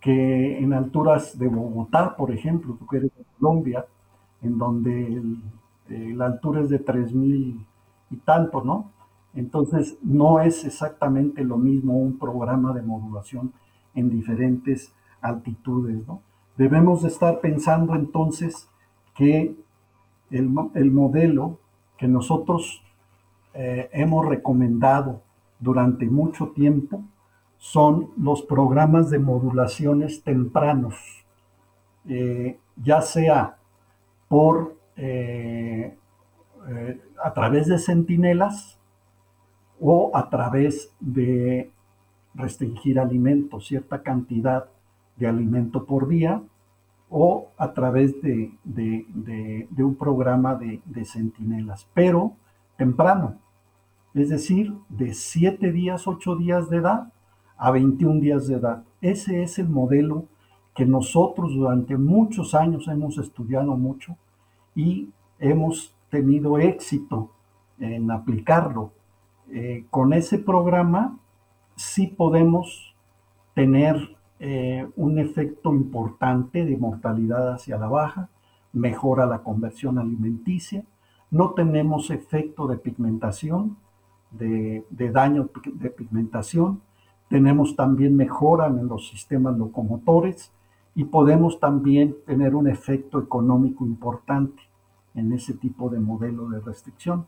que 0.00 0.58
en 0.58 0.72
alturas 0.72 1.38
de 1.38 1.48
Bogotá, 1.48 2.16
por 2.16 2.30
ejemplo, 2.30 2.76
tú 2.78 2.86
que 2.86 2.98
eres 2.98 3.16
de 3.16 3.24
Colombia, 3.38 3.84
en 4.42 4.58
donde 4.58 5.22
la 5.88 6.26
altura 6.26 6.60
es 6.60 6.70
de 6.70 6.84
3.000 6.84 7.66
y 8.10 8.16
tanto, 8.18 8.62
¿no? 8.62 8.92
Entonces, 9.34 9.98
no 10.02 10.40
es 10.40 10.64
exactamente 10.64 11.44
lo 11.44 11.56
mismo 11.56 11.98
un 11.98 12.18
programa 12.18 12.72
de 12.72 12.82
modulación 12.82 13.52
en 13.94 14.10
diferentes 14.10 14.92
altitudes, 15.20 16.06
¿no? 16.06 16.22
Debemos 16.56 17.02
de 17.02 17.08
estar 17.08 17.40
pensando 17.40 17.94
entonces 17.94 18.68
que 19.14 19.56
el, 20.30 20.48
modelo 20.48 21.58
que 21.96 22.08
nosotros 22.08 22.82
eh, 23.54 23.88
hemos 23.92 24.26
recomendado 24.26 25.22
durante 25.60 26.06
mucho 26.06 26.48
tiempo 26.48 27.02
son 27.58 28.12
los 28.16 28.42
programas 28.42 29.10
de 29.10 29.18
modulaciones 29.18 30.22
tempranos, 30.22 30.94
eh, 32.08 32.58
ya 32.76 33.02
sea 33.02 33.58
por 34.28 34.76
eh, 34.96 35.96
a 37.22 37.32
través 37.34 37.66
de 37.66 37.78
centinelas 37.78 38.78
o 39.80 40.10
a 40.14 40.28
través 40.30 40.92
de 41.00 41.70
restringir 42.34 43.00
alimentos, 43.00 43.66
cierta 43.66 44.02
cantidad 44.02 44.66
de 45.16 45.26
alimento 45.26 45.84
por 45.84 46.08
día, 46.08 46.42
o 47.10 47.48
a 47.56 47.72
través 47.72 48.20
de, 48.22 48.52
un 49.78 49.96
programa 49.96 50.54
de, 50.54 50.80
de 50.84 51.04
centinelas, 51.04 51.88
pero 51.94 52.32
temprano, 52.76 53.38
es 54.14 54.28
decir, 54.28 54.74
de 54.88 55.14
7 55.14 55.72
días, 55.72 56.06
8 56.06 56.36
días 56.36 56.68
de 56.68 56.76
edad 56.78 57.12
a 57.58 57.70
21 57.72 58.20
días 58.20 58.46
de 58.46 58.54
edad. 58.54 58.84
Ese 59.00 59.42
es 59.42 59.58
el 59.58 59.68
modelo 59.68 60.24
que 60.74 60.86
nosotros 60.86 61.54
durante 61.54 61.96
muchos 61.96 62.54
años 62.54 62.86
hemos 62.88 63.18
estudiado 63.18 63.76
mucho 63.76 64.16
y 64.74 65.10
hemos 65.40 65.94
tenido 66.08 66.58
éxito 66.58 67.30
en 67.80 68.10
aplicarlo. 68.10 68.92
Eh, 69.50 69.86
con 69.90 70.12
ese 70.12 70.38
programa 70.38 71.18
sí 71.74 72.06
podemos 72.06 72.94
tener 73.54 74.16
eh, 74.38 74.88
un 74.94 75.18
efecto 75.18 75.74
importante 75.74 76.64
de 76.64 76.76
mortalidad 76.76 77.54
hacia 77.54 77.76
la 77.76 77.88
baja, 77.88 78.28
mejora 78.72 79.26
la 79.26 79.42
conversión 79.42 79.98
alimenticia, 79.98 80.84
no 81.30 81.50
tenemos 81.50 82.10
efecto 82.10 82.68
de 82.68 82.76
pigmentación, 82.76 83.76
de, 84.30 84.84
de 84.90 85.10
daño 85.10 85.50
de 85.74 85.90
pigmentación, 85.90 86.82
tenemos 87.28 87.76
también 87.76 88.16
mejora 88.16 88.66
en 88.66 88.88
los 88.88 89.08
sistemas 89.08 89.56
locomotores 89.56 90.50
y 90.94 91.04
podemos 91.04 91.60
también 91.60 92.16
tener 92.26 92.54
un 92.54 92.68
efecto 92.68 93.20
económico 93.20 93.84
importante 93.84 94.62
en 95.14 95.32
ese 95.32 95.54
tipo 95.54 95.90
de 95.90 96.00
modelo 96.00 96.48
de 96.48 96.60
restricción. 96.60 97.26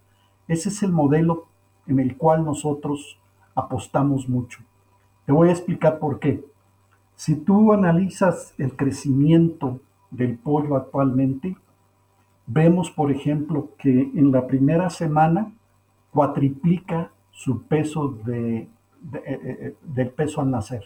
Ese 0.49 0.71
es 0.71 0.83
el 0.83 0.93
modelo 0.93 1.47
en 1.87 2.01
el 2.01 2.17
cual 2.17 2.45
nosotros 2.45 3.19
apostamos 3.55 4.29
mucho. 4.29 4.61
Te 5.27 5.33
voy 5.33 5.49
a 5.49 5.53
explicar 5.53 5.99
por 5.99 6.19
qué. 6.19 6.45
Si 7.15 7.37
tú 7.37 7.73
analizas 7.73 8.55
el 8.59 8.75
crecimiento 8.75 9.81
del 10.11 10.39
pollo 10.39 10.77
actualmente, 10.77 11.57
vemos, 12.47 12.91
por 12.91 13.13
ejemplo, 13.13 13.69
que 13.79 14.11
en 14.15 14.33
la 14.33 14.47
primera 14.47 14.89
semana 14.91 15.53
cuatriplica 16.11 17.13
su 17.31 17.63
peso 17.63 18.09
de, 18.25 18.69
eh, 19.13 19.23
eh, 19.25 19.77
del 19.83 20.11
peso 20.11 20.41
al 20.41 20.51
nacer. 20.51 20.85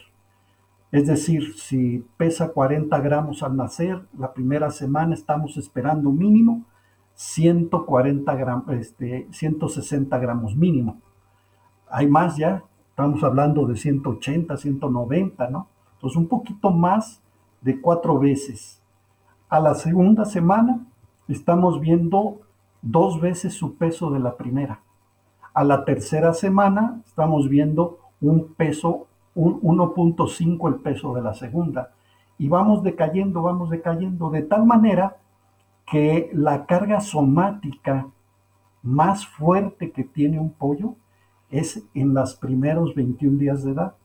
Es 0.91 1.07
decir, 1.07 1.57
si 1.57 2.05
pesa 2.17 2.49
40 2.49 2.97
gramos 2.99 3.43
al 3.43 3.57
nacer, 3.57 4.01
la 4.17 4.33
primera 4.33 4.71
semana 4.71 5.13
estamos 5.13 5.57
esperando 5.57 6.11
mínimo 6.11 6.63
140 7.15 8.35
gramos, 8.35 8.69
este, 8.75 9.27
160 9.31 10.17
gramos 10.19 10.55
mínimo. 10.55 11.01
Hay 11.89 12.07
más 12.07 12.37
ya, 12.37 12.63
estamos 12.89 13.23
hablando 13.23 13.65
de 13.65 13.75
180, 13.75 14.55
190, 14.57 15.49
¿no? 15.49 15.67
Entonces 15.93 16.17
un 16.17 16.27
poquito 16.27 16.71
más 16.71 17.21
de 17.61 17.79
cuatro 17.79 18.19
veces. 18.19 18.81
A 19.49 19.59
la 19.59 19.73
segunda 19.75 20.25
semana 20.25 20.85
estamos 21.27 21.79
viendo 21.79 22.41
dos 22.81 23.19
veces 23.21 23.53
su 23.53 23.75
peso 23.75 24.11
de 24.11 24.19
la 24.19 24.35
primera. 24.35 24.81
A 25.53 25.63
la 25.63 25.85
tercera 25.85 26.33
semana 26.33 27.01
estamos 27.05 27.47
viendo 27.47 27.99
un 28.21 28.53
peso, 28.53 29.07
un 29.33 29.61
1.5 29.61 30.67
el 30.67 30.75
peso 30.75 31.13
de 31.13 31.21
la 31.21 31.33
segunda. 31.33 31.91
Y 32.37 32.49
vamos 32.49 32.83
decayendo, 32.83 33.41
vamos 33.41 33.69
decayendo, 33.69 34.29
de 34.29 34.41
tal 34.41 34.65
manera 34.65 35.17
que 35.85 36.29
la 36.33 36.65
carga 36.65 36.99
somática 36.99 38.07
más 38.81 39.25
fuerte 39.25 39.91
que 39.91 40.03
tiene 40.03 40.39
un 40.39 40.51
pollo 40.51 40.95
es 41.49 41.83
en 41.93 42.13
los 42.13 42.35
primeros 42.35 42.95
21 42.95 43.37
días 43.37 43.63
de 43.63 43.71
edad. 43.71 43.95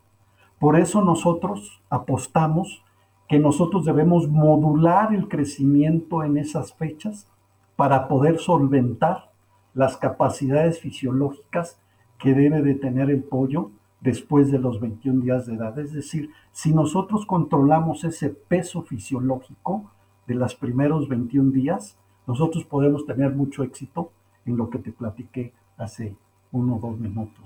Por 0.59 0.79
eso 0.79 1.03
nosotros 1.03 1.83
apostamos 1.89 2.83
que 3.29 3.39
nosotros 3.39 3.85
debemos 3.85 4.29
modular 4.29 5.15
el 5.15 5.29
crecimiento 5.29 6.23
en 6.25 6.37
esas 6.37 6.75
fechas 6.75 7.29
para 7.77 8.09
poder 8.09 8.39
solventar 8.39 9.31
las 9.73 9.97
capacidades 9.97 10.81
fisiológicas 10.81 11.79
que 12.19 12.35
debe 12.35 12.61
de 12.61 12.75
tener 12.75 13.09
el 13.09 13.23
pollo 13.23 13.71
después 14.01 14.51
de 14.51 14.59
los 14.59 14.81
21 14.81 15.23
días 15.23 15.47
de 15.47 15.55
edad. 15.55 15.79
Es 15.79 15.93
decir, 15.93 16.31
si 16.53 16.73
nosotros 16.73 17.27
controlamos 17.27 18.05
ese 18.05 18.31
peso 18.31 18.83
fisiológico, 18.83 19.91
de 20.31 20.37
los 20.37 20.55
primeros 20.55 21.09
21 21.09 21.51
días, 21.51 21.97
nosotros 22.25 22.65
podemos 22.65 23.05
tener 23.05 23.35
mucho 23.35 23.65
éxito 23.65 24.13
en 24.47 24.57
lo 24.57 24.71
que 24.71 24.79
te 24.79 24.93
platiqué 24.93 25.53
hace 25.77 26.15
uno 26.53 26.77
o 26.77 26.79
dos 26.79 27.01
minutos. 27.01 27.45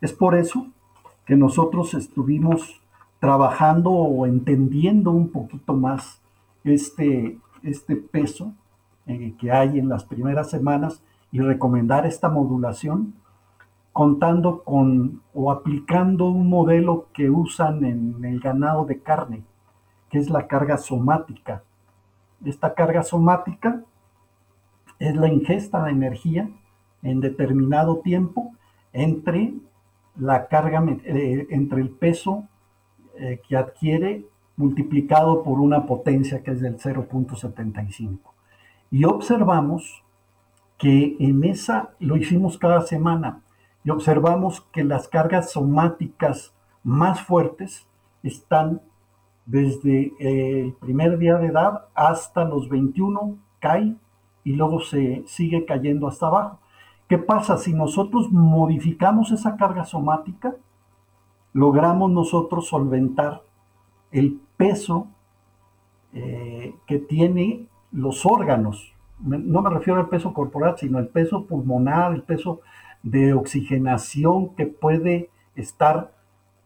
Es 0.00 0.12
por 0.12 0.34
eso 0.34 0.66
que 1.24 1.36
nosotros 1.36 1.94
estuvimos 1.94 2.80
trabajando 3.20 3.90
o 3.90 4.26
entendiendo 4.26 5.12
un 5.12 5.28
poquito 5.28 5.74
más 5.74 6.20
este, 6.64 7.38
este 7.62 7.94
peso 7.94 8.52
eh, 9.06 9.34
que 9.38 9.52
hay 9.52 9.78
en 9.78 9.88
las 9.88 10.02
primeras 10.02 10.50
semanas 10.50 11.00
y 11.30 11.38
recomendar 11.38 12.04
esta 12.04 12.28
modulación 12.28 13.14
contando 13.98 14.62
con 14.62 15.22
o 15.34 15.50
aplicando 15.50 16.26
un 16.26 16.48
modelo 16.48 17.08
que 17.12 17.30
usan 17.30 17.84
en 17.84 18.24
el 18.24 18.38
ganado 18.38 18.84
de 18.84 19.00
carne, 19.00 19.42
que 20.08 20.18
es 20.18 20.30
la 20.30 20.46
carga 20.46 20.76
somática. 20.78 21.64
Esta 22.44 22.74
carga 22.74 23.02
somática 23.02 23.82
es 25.00 25.16
la 25.16 25.26
ingesta 25.26 25.82
de 25.82 25.90
energía 25.90 26.48
en 27.02 27.18
determinado 27.18 27.98
tiempo 27.98 28.52
entre 28.92 29.54
la 30.16 30.46
carga, 30.46 30.80
eh, 31.04 31.48
entre 31.50 31.82
el 31.82 31.90
peso 31.90 32.44
eh, 33.16 33.40
que 33.48 33.56
adquiere 33.56 34.24
multiplicado 34.54 35.42
por 35.42 35.58
una 35.58 35.86
potencia 35.86 36.44
que 36.44 36.52
es 36.52 36.60
del 36.60 36.78
0.75. 36.78 38.20
Y 38.92 39.02
observamos 39.02 40.04
que 40.76 41.16
en 41.18 41.42
esa, 41.42 41.90
lo 41.98 42.16
hicimos 42.16 42.58
cada 42.58 42.82
semana, 42.82 43.42
y 43.84 43.90
observamos 43.90 44.60
que 44.72 44.84
las 44.84 45.08
cargas 45.08 45.52
somáticas 45.52 46.54
más 46.82 47.20
fuertes 47.20 47.86
están 48.22 48.80
desde 49.46 50.12
el 50.18 50.74
primer 50.74 51.18
día 51.18 51.36
de 51.36 51.46
edad 51.46 51.86
hasta 51.94 52.44
los 52.44 52.68
21 52.68 53.38
cae 53.60 53.96
y 54.44 54.52
luego 54.52 54.80
se 54.80 55.24
sigue 55.26 55.64
cayendo 55.64 56.06
hasta 56.06 56.26
abajo. 56.26 56.58
¿Qué 57.08 57.16
pasa? 57.18 57.56
Si 57.56 57.72
nosotros 57.72 58.30
modificamos 58.30 59.30
esa 59.32 59.56
carga 59.56 59.84
somática, 59.84 60.54
logramos 61.54 62.10
nosotros 62.10 62.68
solventar 62.68 63.42
el 64.10 64.40
peso 64.56 65.08
eh, 66.12 66.74
que 66.86 66.98
tiene 66.98 67.66
los 67.92 68.26
órganos. 68.26 68.92
No 69.20 69.62
me 69.62 69.70
refiero 69.70 69.98
al 69.98 70.08
peso 70.08 70.32
corporal, 70.32 70.76
sino 70.78 70.98
el 70.98 71.08
peso 71.08 71.46
pulmonar, 71.46 72.12
el 72.12 72.22
peso 72.22 72.60
de 73.02 73.34
oxigenación 73.34 74.54
que 74.54 74.66
puede 74.66 75.30
estar 75.56 76.12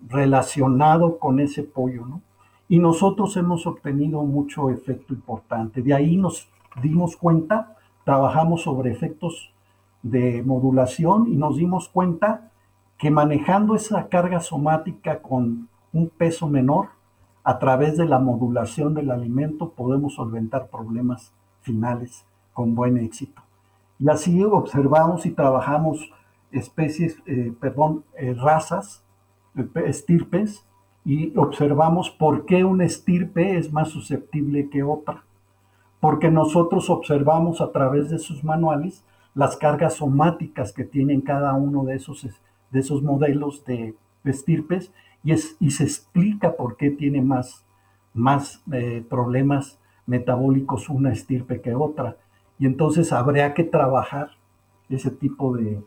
relacionado 0.09 1.19
con 1.19 1.41
ese 1.41 1.63
pollo, 1.63 2.07
¿no? 2.07 2.23
y 2.73 2.79
nosotros 2.79 3.37
hemos 3.37 3.67
obtenido 3.67 4.23
mucho 4.23 4.71
efecto 4.71 5.13
importante. 5.13 5.83
De 5.83 5.93
ahí 5.93 6.17
nos 6.17 6.49
dimos 6.81 7.19
cuenta, 7.19 7.77
trabajamos 8.03 8.63
sobre 8.63 8.91
efectos 8.91 9.53
de 10.03 10.43
modulación 10.43 11.27
y 11.31 11.37
nos 11.37 11.59
dimos 11.59 11.91
cuenta 11.91 12.51
que 12.97 13.11
manejando 13.11 13.75
esa 13.75 14.09
carga 14.09 14.41
somática 14.41 15.21
con 15.21 15.69
un 15.93 16.09
peso 16.09 16.49
menor, 16.49 16.89
a 17.45 17.59
través 17.59 17.99
de 17.99 18.07
la 18.07 18.19
modulación 18.19 18.95
del 18.95 19.11
alimento 19.11 19.69
podemos 19.73 20.15
solventar 20.15 20.69
problemas 20.69 21.35
finales 21.61 22.25
con 22.55 22.75
buen 22.75 22.97
éxito. 22.97 23.43
Y 23.99 24.09
así 24.09 24.43
observamos 24.45 25.27
y 25.27 25.33
trabajamos 25.33 26.11
especies, 26.53 27.19
eh, 27.27 27.53
perdón, 27.61 28.05
eh, 28.17 28.35
razas, 28.35 29.05
estirpes 29.87 30.67
y 31.05 31.37
observamos 31.37 32.11
por 32.11 32.47
qué 32.47 32.65
una 32.65 32.85
estirpe 32.85 33.57
es 33.59 33.73
más 33.73 33.89
susceptible 33.89 34.69
que 34.71 34.83
otra. 34.83 35.25
Porque 36.01 36.31
nosotros 36.31 36.91
observamos 36.91 37.61
a 37.61 37.73
través 37.73 38.11
de 38.11 38.19
sus 38.19 38.45
manuales 38.45 39.05
las 39.35 39.57
cargas 39.57 39.95
somáticas 39.95 40.73
que 40.73 40.85
tienen 40.85 41.21
cada 41.21 41.55
uno 41.55 41.85
de 41.85 41.97
esos, 41.97 42.27
de 42.71 42.81
esos 42.81 43.03
modelos 43.03 43.65
de, 43.65 43.95
estirpes 44.25 44.93
y, 45.25 45.33
es, 45.33 45.57
y 45.59 45.73
se 45.73 45.85
explica 45.85 46.55
por 46.57 46.77
qué 46.77 46.91
tiene 46.91 47.23
más, 47.23 47.65
más 48.15 48.63
eh, 48.73 49.05
problemas 49.09 49.81
metabólicos 50.07 50.89
una 50.89 51.13
estirpe 51.13 51.61
que 51.61 51.75
otra. 51.75 52.17
Y 52.59 52.67
entonces 52.67 53.13
habría 53.13 53.55
que 53.55 53.65
trabajar 53.65 54.31
ese 54.89 55.11
tipo 55.11 55.57
de, 55.57 55.83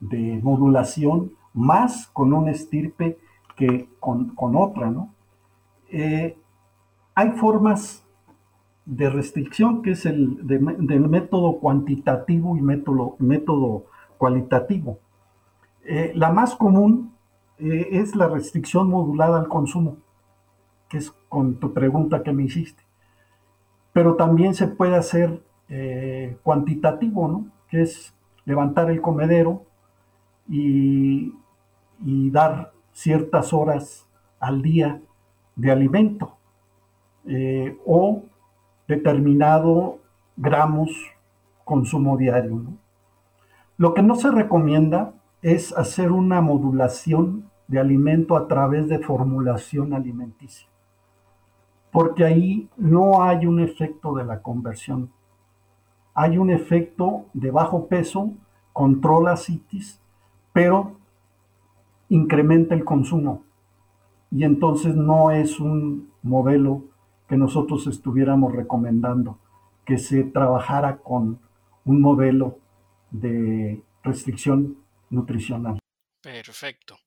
de 0.00 0.40
modulación 0.42 1.32
más 1.54 2.08
con 2.08 2.32
una 2.32 2.50
estirpe 2.50 3.18
que 3.56 3.88
con, 3.98 4.34
otra, 4.36 4.90
¿no? 4.90 5.14
Eh, 5.88 6.38
hay 7.14 7.30
formas 7.32 8.04
de 8.84 9.08
restricción 9.08 9.82
que 9.82 9.92
es 9.92 10.06
el 10.06 10.46
del 10.46 11.08
método 11.08 11.58
cuantitativo 11.58 12.56
y 12.56 12.60
método, 12.60 13.16
método 13.18 13.86
cualitativo. 14.18 15.00
Eh, 15.84 16.12
la 16.14 16.30
más 16.30 16.54
común 16.54 17.14
eh, 17.58 17.88
es 17.92 18.14
la 18.14 18.28
restricción 18.28 18.90
modulada 18.90 19.40
al 19.40 19.48
consumo, 19.48 19.96
que 20.90 20.98
es 20.98 21.10
con 21.28 21.58
tu 21.58 21.72
pregunta 21.72 22.22
que 22.22 22.32
me 22.32 22.44
hiciste. 22.44 22.82
Pero 23.92 24.14
también 24.16 24.54
se 24.54 24.68
puede 24.68 24.96
hacer 24.96 25.42
cuantitativo, 26.44 27.26
¿no? 27.26 27.46
Que 27.68 27.82
es 27.82 28.14
levantar 28.44 28.88
el 28.88 29.00
comedero 29.00 29.64
y, 30.48 31.32
dar 32.30 32.72
ciertas 32.92 33.52
horas 33.52 34.06
al 34.38 34.62
día 34.62 35.00
de 35.54 35.70
alimento 35.70 36.36
eh, 37.24 37.76
o 37.86 38.24
determinado 38.86 39.98
gramos 40.36 40.90
consumo 41.64 42.16
diario. 42.16 42.62
Lo 43.78 43.94
que 43.94 44.02
no 44.02 44.14
se 44.14 44.30
recomienda 44.30 45.14
es 45.42 45.76
hacer 45.76 46.12
una 46.12 46.40
modulación 46.40 47.50
de 47.68 47.80
alimento 47.80 48.36
a 48.36 48.46
través 48.46 48.88
de 48.88 49.00
formulación 49.00 49.92
alimenticia, 49.92 50.68
porque 51.90 52.24
ahí 52.24 52.68
no 52.76 53.22
hay 53.22 53.46
un 53.46 53.60
efecto 53.60 54.14
de 54.14 54.24
la 54.24 54.40
conversión, 54.40 55.10
hay 56.14 56.38
un 56.38 56.50
efecto 56.50 57.26
de 57.34 57.50
bajo 57.50 57.88
peso, 57.88 58.32
controla 58.72 59.36
citis, 59.36 60.00
pero 60.56 60.98
incrementa 62.08 62.74
el 62.74 62.82
consumo. 62.82 63.44
Y 64.30 64.42
entonces 64.44 64.94
no 64.96 65.30
es 65.30 65.60
un 65.60 66.14
modelo 66.22 66.82
que 67.28 67.36
nosotros 67.36 67.86
estuviéramos 67.86 68.54
recomendando, 68.54 69.38
que 69.84 69.98
se 69.98 70.24
trabajara 70.24 70.96
con 70.96 71.38
un 71.84 72.00
modelo 72.00 72.58
de 73.10 73.82
restricción 74.02 74.78
nutricional. 75.10 75.78
Perfecto. 76.22 76.98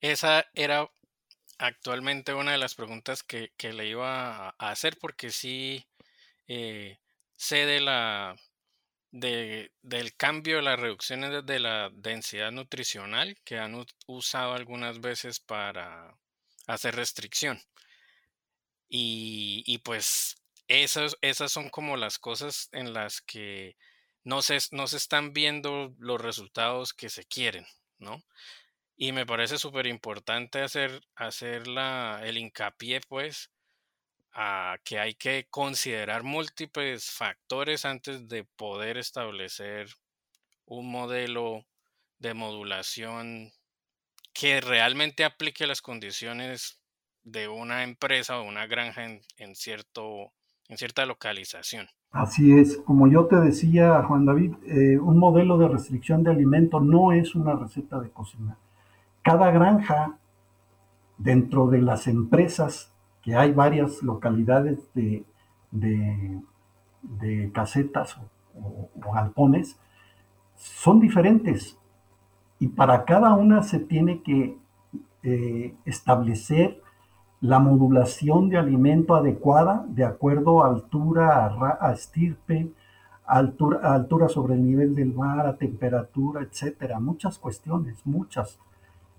Esa 0.00 0.44
era 0.52 0.90
actualmente 1.58 2.34
una 2.34 2.50
de 2.50 2.58
las 2.58 2.74
preguntas 2.74 3.22
que, 3.22 3.52
le 3.60 3.88
iba 3.88 4.48
a 4.48 4.70
hacer 4.70 4.98
porque 5.00 5.30
sí 5.30 5.86
eh, 6.48 6.98
sé 7.36 7.64
de 7.64 7.78
la 7.78 8.34
del 9.20 10.16
cambio 10.16 10.56
de 10.56 10.62
las 10.62 10.78
reducciones 10.78 11.44
de 11.44 11.58
la 11.58 11.90
densidad 11.92 12.50
nutricional 12.52 13.36
que 13.44 13.58
han 13.58 13.86
usado 14.06 14.54
algunas 14.54 15.00
veces 15.00 15.40
para 15.40 16.16
hacer 16.66 16.96
restricción. 16.96 17.60
Y, 18.88 19.78
pues 19.84 20.36
esas, 20.68 21.16
esas 21.20 21.52
son 21.52 21.70
como 21.70 21.96
las 21.96 22.18
cosas 22.18 22.68
en 22.72 22.92
las 22.92 23.20
que 23.20 23.76
no 24.24 24.42
se, 24.42 24.58
no 24.72 24.86
se 24.86 24.96
están 24.96 25.32
viendo 25.32 25.94
los 25.98 26.20
resultados 26.20 26.92
que 26.92 27.08
se 27.08 27.24
quieren, 27.24 27.66
¿no? 27.98 28.22
Y 28.96 29.12
me 29.12 29.26
parece 29.26 29.58
súper 29.58 29.86
importante 29.86 30.62
hacer, 30.62 31.02
hacer 31.14 31.66
la, 31.68 32.22
el 32.24 32.38
hincapié, 32.38 33.00
pues, 33.08 33.50
que 34.84 34.98
hay 34.98 35.14
que 35.14 35.46
considerar 35.50 36.22
múltiples 36.22 37.10
factores 37.10 37.84
antes 37.84 38.28
de 38.28 38.44
poder 38.44 38.98
establecer 38.98 39.88
un 40.66 40.90
modelo 40.90 41.64
de 42.18 42.34
modulación 42.34 43.52
que 44.34 44.60
realmente 44.60 45.24
aplique 45.24 45.66
las 45.66 45.80
condiciones 45.80 46.82
de 47.24 47.48
una 47.48 47.82
empresa 47.82 48.38
o 48.38 48.44
una 48.46 48.66
granja 48.66 49.04
en, 49.04 49.56
cierto, 49.56 50.32
en 50.68 50.76
cierta 50.76 51.06
localización. 51.06 51.88
Así 52.10 52.52
es, 52.52 52.76
como 52.78 53.08
yo 53.08 53.26
te 53.26 53.36
decía, 53.36 54.02
Juan 54.02 54.26
David, 54.26 54.54
eh, 54.66 54.98
un 54.98 55.18
modelo 55.18 55.56
de 55.56 55.68
restricción 55.68 56.22
de 56.22 56.30
alimento 56.30 56.80
no 56.80 57.12
es 57.12 57.34
una 57.34 57.54
receta 57.54 58.00
de 58.00 58.10
cocina. 58.10 58.58
Cada 59.22 59.50
granja 59.50 60.18
dentro 61.16 61.68
de 61.68 61.80
las 61.80 62.06
empresas 62.06 62.92
que 63.26 63.34
hay 63.34 63.52
varias 63.52 64.04
localidades 64.04 64.78
de, 64.94 65.24
casetas 67.52 68.16
o, 68.54 68.88
galpones, 68.94 69.76
son 70.54 71.00
diferentes. 71.00 71.76
Y 72.60 72.68
para 72.68 73.04
cada 73.04 73.34
una 73.34 73.64
se 73.64 73.80
tiene 73.80 74.22
que 74.22 74.56
eh, 75.24 75.74
establecer 75.84 76.80
la 77.40 77.58
modulación 77.58 78.48
de 78.48 78.58
alimento 78.58 79.16
adecuada 79.16 79.84
de 79.88 80.04
acuerdo 80.04 80.62
a 80.62 80.68
altura, 80.68 81.52
a, 81.80 81.92
estirpe, 81.92 82.70
altura, 83.26 83.92
altura 83.92 84.28
sobre 84.28 84.54
el 84.54 84.64
nivel 84.64 84.94
del 84.94 85.12
mar, 85.12 85.48
a 85.48 85.56
temperatura, 85.56 86.42
etcétera. 86.42 87.00
Muchas 87.00 87.40
cuestiones, 87.40 87.98
muchas 88.06 88.60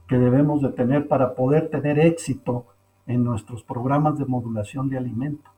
que 0.07 0.17
debemos 0.17 0.61
de 0.61 0.69
tener 0.69 1.09
para 1.09 1.35
poder 1.35 1.69
tener 1.69 1.99
éxito 1.99 2.67
en 3.07 3.23
nuestros 3.23 3.63
programas 3.63 4.17
de 4.19 4.25
modulación 4.25 4.89
de 4.89 4.97
alimento. 4.97 5.49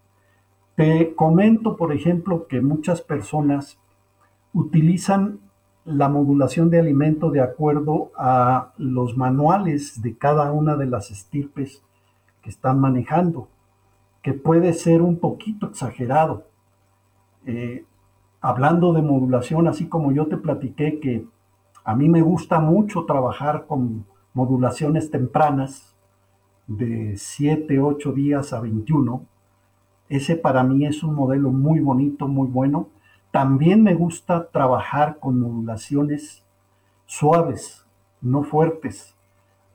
Te 0.76 1.14
comento, 1.16 1.76
por 1.76 1.92
ejemplo, 1.92 2.48
que 2.48 2.62
muchas 2.62 3.02
personas 3.02 3.78
utilizan 4.54 5.40
la 5.84 6.08
modulación 6.08 6.70
de 6.70 6.80
alimento 6.80 7.32
de 7.32 7.42
acuerdo 7.42 8.12
a 8.16 8.74
los 8.78 9.18
manuales 9.18 10.02
de 10.02 10.18
cada 10.18 10.52
una 10.52 10.76
de 10.76 10.86
las 10.86 11.12
estirpes 11.12 11.84
que 12.42 12.50
están 12.50 12.80
manejando, 12.80 13.50
que 14.22 14.34
puede 14.34 14.74
ser 14.74 15.02
un 15.02 15.18
poquito 15.20 15.68
exagerado. 15.68 16.46
Eh, 17.46 17.86
hablando 18.42 18.94
de 18.94 19.02
modulación, 19.02 19.68
así 19.68 19.88
como 19.88 20.12
yo 20.12 20.28
te 20.28 20.38
platiqué 20.38 21.00
que 21.00 21.26
a 21.84 21.96
mí 21.96 22.08
me 22.08 22.22
gusta 22.22 22.60
mucho 22.60 23.06
trabajar 23.06 23.66
con 23.66 24.06
modulaciones 24.34 25.10
tempranas, 25.10 25.89
de 26.70 27.18
7, 27.18 27.80
8 27.80 28.12
días 28.14 28.54
a 28.54 28.62
21. 28.62 29.26
Ese 30.08 30.36
para 30.36 30.64
mí 30.64 30.86
es 30.86 31.04
un 31.04 31.16
modelo 31.16 31.52
muy 31.52 31.80
bonito, 31.80 32.28
muy 32.28 32.48
bueno. 32.48 32.88
También 33.32 33.84
me 33.84 33.96
gusta 33.96 34.50
trabajar 34.50 35.18
con 35.20 35.40
modulaciones 35.40 36.44
suaves, 37.06 37.86
no 38.22 38.44
fuertes. 38.44 39.16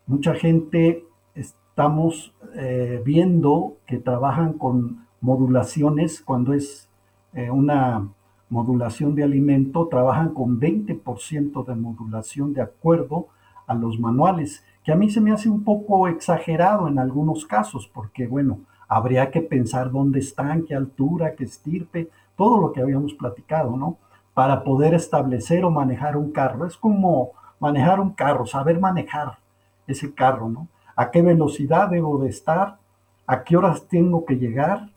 Mucha 0.07 0.35
gente 0.35 1.05
estamos 1.35 2.33
eh, 2.55 3.03
viendo 3.05 3.77
que 3.87 3.99
trabajan 3.99 4.53
con 4.53 5.07
modulaciones 5.21 6.21
cuando 6.21 6.53
es 6.53 6.89
eh, 7.33 7.51
una 7.51 8.09
modulación 8.49 9.17
de 9.17 9.25
alimento, 9.25 9.89
trabajan 9.89 10.33
con 10.33 10.61
20% 10.61 11.65
de 11.65 11.75
modulación 11.75 12.53
de 12.53 12.63
acuerdo 12.63 13.27
a 13.67 13.75
los 13.75 13.99
manuales 13.99 14.63
que 14.85 14.93
a 14.93 14.97
mí 14.97 15.11
se 15.11 15.21
me 15.21 15.33
hace 15.33 15.49
un 15.49 15.65
poco 15.65 16.09
exagerado 16.09 16.87
en 16.89 16.99
algunos 16.99 17.47
casos, 17.47 17.91
porque 17.93 18.27
bueno, 18.27 18.61
habría 18.87 19.31
que 19.31 19.41
pensar 19.41 19.91
dónde 19.91 20.19
están, 20.21 20.65
qué 20.67 20.75
altura, 20.75 21.35
qué 21.35 21.45
estirpe, 21.45 22.11
todo 22.37 22.61
lo 22.61 22.73
que 22.73 22.83
habíamos 22.83 23.15
platicado, 23.15 23.77
¿no? 23.77 23.97
Para 24.35 24.63
poder 24.63 24.95
establecer 24.95 25.65
o 25.65 25.71
manejar 25.71 26.17
un 26.17 26.33
carro. 26.33 26.67
Es 26.67 26.77
como 26.77 27.31
manejar 27.61 28.01
un 28.01 28.11
carro, 28.11 28.47
saber 28.47 28.79
manejar 28.79 29.39
ese 29.87 30.13
carro, 30.13 30.49
¿no? 30.49 30.69
A 30.97 31.11
qué 31.11 31.23
velocidad 31.23 31.89
debo 31.89 32.19
de 32.19 32.29
estar, 32.29 32.79
a 33.27 33.43
qué 33.43 33.57
horas 33.57 33.89
tengo 33.89 34.25
que 34.25 34.37
llegar, 34.37 34.91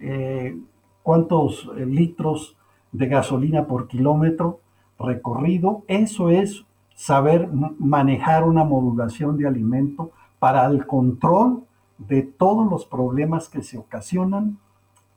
eh, 0.00 0.56
cuántos 1.02 1.70
eh, 1.76 1.86
litros 1.86 2.56
de 2.92 3.06
gasolina 3.06 3.66
por 3.66 3.86
kilómetro 3.86 4.60
recorrido. 4.98 5.84
Eso 5.88 6.30
es 6.30 6.65
saber 6.96 7.48
manejar 7.78 8.42
una 8.42 8.64
modulación 8.64 9.36
de 9.36 9.46
alimento 9.46 10.10
para 10.38 10.64
el 10.66 10.86
control 10.86 11.62
de 11.98 12.22
todos 12.22 12.68
los 12.68 12.86
problemas 12.86 13.48
que 13.50 13.62
se 13.62 13.76
ocasionan, 13.76 14.58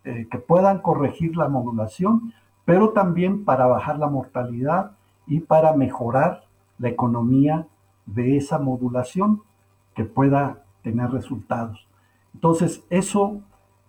eh, 0.03 0.27
que 0.29 0.37
puedan 0.37 0.79
corregir 0.79 1.37
la 1.37 1.47
modulación, 1.47 2.33
pero 2.65 2.89
también 2.89 3.45
para 3.45 3.65
bajar 3.65 3.97
la 3.97 4.07
mortalidad 4.07 4.91
y 5.25 5.39
para 5.39 5.73
mejorar 5.73 6.43
la 6.77 6.89
economía 6.89 7.65
de 8.05 8.35
esa 8.35 8.59
modulación 8.59 9.41
que 9.95 10.03
pueda 10.03 10.63
tener 10.83 11.09
resultados. 11.11 11.87
Entonces, 12.33 12.83
eso, 12.89 13.39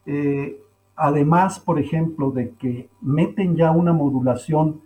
eh, 0.07 0.63
además, 0.95 1.59
por 1.59 1.81
ejemplo, 1.81 2.31
de 2.31 2.51
que 2.53 2.89
meten 3.01 3.57
ya 3.57 3.73
una 3.73 3.93
modulación 3.93 4.81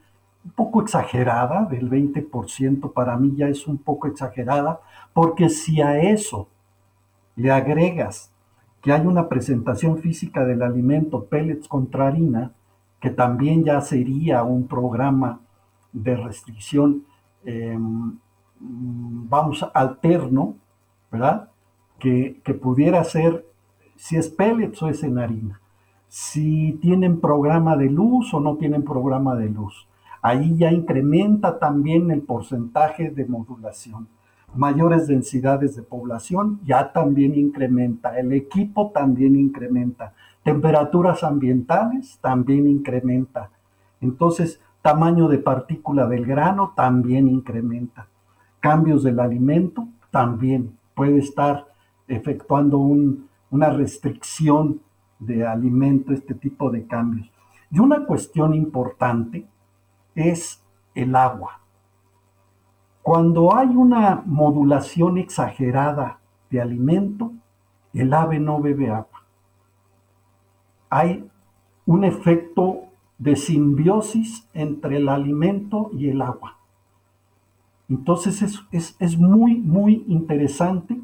un 0.44 0.50
poco 0.52 0.82
exagerada, 0.82 1.64
del 1.64 1.90
20%, 1.90 2.92
para 2.92 3.16
mí 3.16 3.34
ya 3.36 3.48
es 3.48 3.66
un 3.66 3.78
poco 3.78 4.06
exagerada, 4.06 4.80
porque 5.12 5.48
si 5.48 5.80
a 5.80 5.98
eso 5.98 6.48
le 7.36 7.50
agregas 7.50 8.32
que 8.82 8.92
hay 8.92 9.06
una 9.06 9.28
presentación 9.28 9.98
física 9.98 10.44
del 10.44 10.62
alimento 10.62 11.24
pellets 11.24 11.66
contra 11.66 12.08
harina, 12.08 12.52
que 13.00 13.08
también 13.08 13.64
ya 13.64 13.80
sería 13.80 14.42
un 14.42 14.66
programa 14.66 15.40
de 15.92 16.16
restricción, 16.16 17.04
em, 17.44 18.18
vamos, 18.60 19.66
alterno, 19.72 20.56
¿verdad? 21.10 21.48
Que, 21.98 22.40
que, 22.44 22.52
pudiera 22.52 23.02
ser 23.04 23.46
si 23.96 24.16
es 24.16 24.28
pellets 24.28 24.82
o 24.82 24.88
es 24.88 25.02
en 25.02 25.18
harina, 25.18 25.60
si 26.08 26.78
tienen 26.82 27.20
programa 27.20 27.76
de 27.76 27.88
luz 27.88 28.34
o 28.34 28.40
no 28.40 28.56
tienen 28.56 28.84
programa 28.84 29.34
de 29.36 29.48
luz. 29.48 29.88
Ahí 30.24 30.56
ya 30.56 30.72
incrementa 30.72 31.58
también 31.58 32.10
el 32.10 32.22
porcentaje 32.22 33.10
de 33.10 33.26
modulación 33.26 34.08
mayores 34.56 35.06
densidades 35.06 35.76
de 35.76 35.82
población, 35.82 36.60
ya 36.64 36.92
también 36.92 37.34
incrementa, 37.34 38.18
el 38.18 38.32
equipo 38.32 38.90
también 38.94 39.36
incrementa, 39.36 40.14
temperaturas 40.42 41.24
ambientales 41.24 42.18
también 42.20 42.68
incrementa. 42.68 43.50
Entonces, 44.00 44.60
tamaño 44.82 45.28
de 45.28 45.38
partícula 45.38 46.06
del 46.06 46.26
grano 46.26 46.72
también 46.76 47.28
incrementa. 47.28 48.06
Cambios 48.60 49.02
del 49.02 49.20
alimento 49.20 49.88
también 50.10 50.76
puede 50.94 51.18
estar 51.18 51.66
efectuando 52.06 52.78
una 52.78 53.70
restricción 53.70 54.80
de 55.18 55.46
alimento, 55.46 56.12
este 56.12 56.34
tipo 56.34 56.70
de 56.70 56.86
cambios. 56.86 57.30
Y 57.70 57.78
una 57.78 58.04
cuestión 58.04 58.54
importante 58.54 59.46
es 60.14 60.62
el 60.94 61.16
agua. 61.16 61.60
Cuando 63.02 63.54
hay 63.54 63.68
una 63.68 64.22
modulación 64.24 65.18
exagerada 65.18 66.20
de 66.50 66.60
alimento, 66.60 67.32
el 67.92 68.12
ave 68.14 68.40
no 68.40 68.60
bebe 68.60 68.90
agua. 68.90 69.24
Hay 70.88 71.28
un 71.86 72.04
efecto 72.04 72.84
de 73.18 73.36
simbiosis 73.36 74.48
entre 74.54 74.96
el 74.96 75.08
alimento 75.08 75.90
y 75.92 76.08
el 76.08 76.22
agua. 76.22 76.56
Entonces 77.88 78.42
es, 78.70 78.96
es, 78.98 79.18
muy, 79.18 79.56
muy 79.56 80.04
interesante 80.08 80.98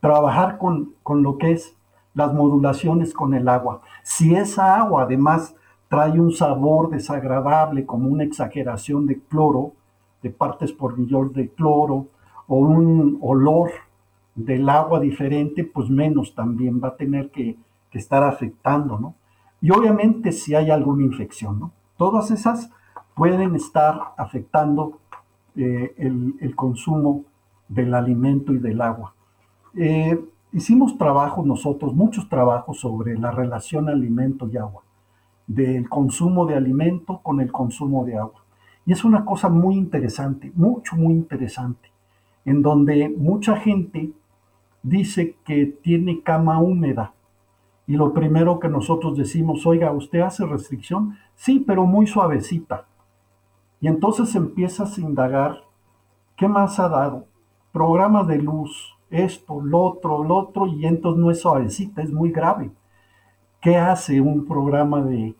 trabajar 0.00 0.58
con, 0.58 0.94
con 1.02 1.22
lo 1.22 1.38
que 1.38 1.52
es 1.52 1.74
las 2.12 2.32
modulaciones 2.32 3.14
con 3.14 3.34
el 3.34 3.48
agua. 3.48 3.80
Si 4.02 4.34
esa 4.34 4.76
agua 4.76 5.04
además 5.04 5.54
trae 5.94 6.18
un 6.18 6.32
sabor 6.32 6.90
desagradable 6.90 7.86
como 7.86 8.08
una 8.08 8.24
exageración 8.24 9.06
de 9.06 9.20
cloro, 9.20 9.74
de 10.24 10.30
partes 10.30 10.72
por 10.72 10.98
millón 10.98 11.32
de 11.32 11.50
cloro 11.50 12.08
o 12.48 12.56
un 12.56 13.16
olor 13.22 13.70
del 14.34 14.68
agua 14.68 14.98
diferente, 14.98 15.62
pues 15.62 15.88
menos 15.88 16.34
también 16.34 16.80
va 16.82 16.88
a 16.88 16.96
tener 16.96 17.30
que, 17.30 17.56
estar 17.92 18.24
afectando, 18.24 18.98
¿no? 18.98 19.14
Y 19.60 19.70
obviamente 19.70 20.32
si 20.32 20.56
hay 20.56 20.68
alguna 20.68 21.04
infección, 21.04 21.60
¿no? 21.60 21.70
Todas 21.96 22.32
esas 22.32 22.68
pueden 23.14 23.54
estar 23.54 24.14
afectando 24.16 24.98
eh, 25.54 25.94
el, 25.96 26.56
consumo 26.56 27.22
del 27.68 27.94
alimento 27.94 28.52
y 28.52 28.58
del 28.58 28.80
agua. 28.80 29.14
Eh, 29.76 30.20
hicimos 30.52 30.98
trabajos 30.98 31.46
nosotros, 31.46 31.94
muchos 31.94 32.28
trabajos 32.28 32.80
sobre 32.80 33.16
la 33.16 33.30
relación 33.30 33.88
alimento 33.88 34.48
y 34.48 34.56
agua, 34.56 34.82
del 35.46 35.88
consumo 35.88 36.46
de 36.46 36.54
alimento 36.54 37.20
con 37.22 37.40
el 37.40 37.52
consumo 37.52 38.04
de 38.04 38.16
agua. 38.16 38.44
Y 38.86 38.92
es 38.92 39.04
una 39.04 39.24
cosa 39.24 39.48
muy 39.48 39.76
interesante, 39.76 40.52
mucho, 40.54 40.96
muy 40.96 41.14
interesante, 41.14 41.90
en 42.44 42.62
donde 42.62 43.08
mucha 43.08 43.56
gente 43.56 44.12
dice 44.82 45.36
que 45.44 45.66
tiene 45.66 46.22
cama 46.22 46.60
húmeda. 46.60 47.12
Y 47.86 47.96
lo 47.96 48.12
primero 48.12 48.60
que 48.60 48.68
nosotros 48.68 49.16
decimos, 49.16 49.66
oiga, 49.66 49.92
¿usted 49.92 50.20
hace 50.20 50.46
restricción? 50.46 51.16
Sí, 51.34 51.60
pero 51.60 51.84
muy 51.86 52.06
suavecita. 52.06 52.86
Y 53.80 53.88
entonces 53.88 54.34
empiezas 54.34 54.96
a 54.96 55.00
indagar, 55.00 55.64
¿qué 56.36 56.48
más 56.48 56.78
ha 56.80 56.88
dado? 56.88 57.26
Programas 57.72 58.26
de 58.26 58.38
luz, 58.38 58.96
esto, 59.10 59.60
lo 59.60 59.82
otro, 59.82 60.24
lo 60.24 60.36
otro, 60.36 60.66
y 60.66 60.86
entonces 60.86 61.22
no 61.22 61.30
es 61.30 61.40
suavecita, 61.40 62.02
es 62.02 62.12
muy 62.12 62.30
grave. 62.30 62.70
¿Qué 63.64 63.78
hace 63.78 64.20
un 64.20 64.44
programa 64.44 65.00
de, 65.00 65.34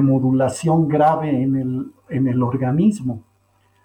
modulación 0.00 0.88
grave 0.88 1.42
en 1.42 1.56
el, 1.56 1.92
en 2.08 2.26
el 2.26 2.42
organismo. 2.42 3.22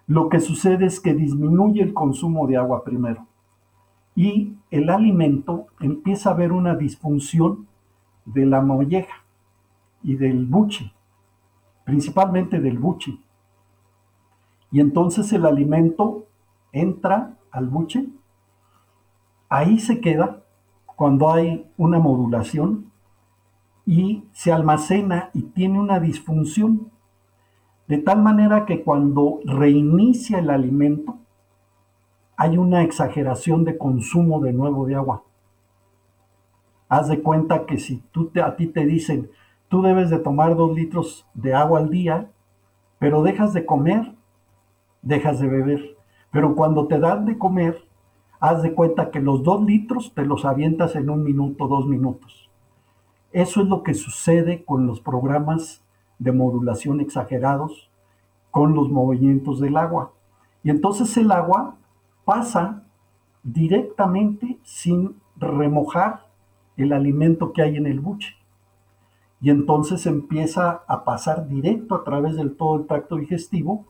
Lo 0.08 0.30
que 0.30 0.40
sucede 0.40 0.86
es 0.86 1.02
que 1.02 1.14
disminuye 1.14 1.82
el 1.82 1.94
consumo 1.94 2.48
de 2.48 2.56
agua 2.56 2.86
primero 2.86 3.28
y 4.16 4.56
el 4.72 4.90
alimento 4.90 5.68
empieza 5.82 6.30
a 6.30 6.34
haber 6.34 6.54
una 6.54 6.76
disfunción 6.76 7.68
de 8.24 8.46
la 8.46 8.62
molleja 8.62 9.26
y 10.04 10.16
del 10.16 10.46
buche, 10.46 10.94
principalmente 11.84 12.62
del 12.62 12.80
buche. 12.80 13.18
Y 14.72 14.80
entonces 14.80 15.34
el 15.34 15.46
alimento 15.46 16.28
entra 16.72 17.38
al 17.52 17.68
buche, 17.68 18.08
ahí 19.50 19.80
se 19.80 20.00
queda 20.00 20.44
cuando 20.86 21.30
hay 21.30 21.70
una 21.78 22.00
modulación 22.00 22.91
y 23.86 24.26
se 24.32 24.52
almacena 24.52 25.30
y 25.34 25.44
tiene 25.44 25.80
una 25.80 26.00
disfunción, 26.00 26.92
de 27.88 27.98
tal 27.98 28.22
manera 28.22 28.66
que 28.66 28.84
cuando 28.84 29.40
reinicia 29.44 30.40
el 30.40 30.50
alimento, 30.50 31.18
hay 32.38 32.58
una 32.58 32.84
exageración 32.84 33.66
de 33.66 33.78
consumo 33.78 34.40
de 34.40 34.54
nuevo 34.54 34.86
de 34.86 34.96
agua. 34.96 35.24
Haz 36.90 37.08
de 37.08 37.22
cuenta 37.22 37.66
que 37.66 37.78
si 37.78 37.98
tú 38.12 38.28
te, 38.28 38.42
a 38.42 38.56
ti 38.56 38.68
te 38.68 38.86
dicen, 38.86 39.30
tú 39.68 39.82
debes 39.82 40.10
de 40.10 40.20
tomar 40.20 40.56
dos 40.56 40.74
litros 40.74 41.28
de 41.34 41.54
agua 41.54 41.80
al 41.80 41.90
día, 41.90 42.32
pero 43.00 43.24
dejas 43.24 43.54
de 43.54 43.66
comer, 43.66 44.16
dejas 45.02 45.40
de 45.40 45.48
beber. 45.48 45.98
Pero 46.32 46.56
cuando 46.56 46.88
te 46.88 47.00
dan 47.00 47.26
de 47.26 47.38
comer, 47.38 47.84
haz 48.40 48.62
de 48.64 48.74
cuenta 48.74 49.12
que 49.12 49.22
los 49.22 49.44
dos 49.44 49.64
litros 49.64 50.14
te 50.14 50.26
los 50.26 50.46
avientas 50.46 50.96
en 50.96 51.10
un 51.10 51.24
minuto, 51.24 51.68
dos 51.68 51.88
minutos. 51.88 52.51
Eso 53.32 53.62
es 53.62 53.68
lo 53.68 53.84
que 53.84 53.94
sucede 53.94 54.66
con 54.66 54.88
los 54.88 55.00
programas 55.00 55.84
de 56.20 56.34
modulación 56.34 57.00
exagerados, 57.00 57.90
con 58.52 58.76
los 58.76 58.90
movimientos 58.90 59.60
del 59.60 59.78
agua. 59.78 60.12
Y 60.64 60.70
entonces 60.70 61.16
el 61.16 61.32
agua 61.32 61.78
pasa 62.26 62.84
directamente 63.44 64.60
sin 64.64 65.16
remojar 65.38 66.28
el 66.76 66.92
alimento 66.92 67.54
que 67.54 67.62
hay 67.62 67.78
en 67.78 67.88
el 67.88 68.02
buche. 68.02 68.36
Y 69.40 69.50
entonces 69.50 70.06
empieza 70.06 70.84
a 70.88 71.06
pasar 71.06 71.48
directo 71.48 71.96
a 71.96 72.04
través 72.04 72.36
del 72.36 72.56
todo 72.56 72.76
el 72.76 72.86
tracto 72.86 73.16
digestivo 73.16 73.86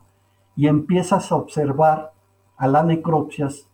y 0.55 0.67
empiezas 0.67 1.31
a 1.31 1.35
observar 1.35 2.13
a 2.57 2.67
la 2.67 2.83
necropsias 2.83 3.67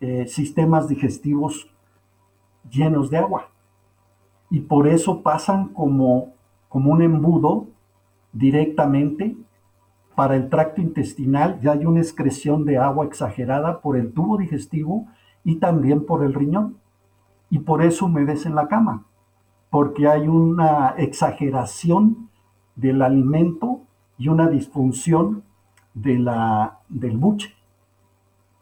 eh, 0.00 0.26
sistemas 0.26 0.86
digestivos 0.86 1.70
llenos 2.70 3.10
de 3.10 3.16
agua 3.16 3.48
y 4.50 4.60
por 4.60 4.88
eso 4.88 5.22
pasan 5.22 5.68
como, 5.68 6.32
como 6.68 6.92
un 6.92 7.02
embudo 7.02 7.66
directamente 8.32 9.36
para 10.14 10.36
el 10.36 10.48
tracto 10.48 10.80
intestinal. 10.80 11.60
Ya 11.60 11.72
hay 11.72 11.86
una 11.86 12.00
excreción 12.00 12.64
de 12.64 12.78
agua 12.78 13.04
exagerada 13.04 13.80
por 13.80 13.96
el 13.96 14.12
tubo 14.12 14.38
digestivo 14.38 15.06
y 15.44 15.56
también 15.56 16.04
por 16.06 16.24
el 16.24 16.34
riñón. 16.34 16.78
Y 17.50 17.60
por 17.60 17.82
eso 17.82 18.06
humedecen 18.06 18.54
la 18.54 18.68
cama, 18.68 19.06
porque 19.70 20.08
hay 20.08 20.28
una 20.28 20.94
exageración 20.98 22.28
del 22.76 23.02
alimento 23.02 23.80
y 24.18 24.28
una 24.28 24.48
disfunción 24.48 25.42
de 25.94 26.18
la, 26.18 26.80
del 26.88 27.16
buche. 27.16 27.54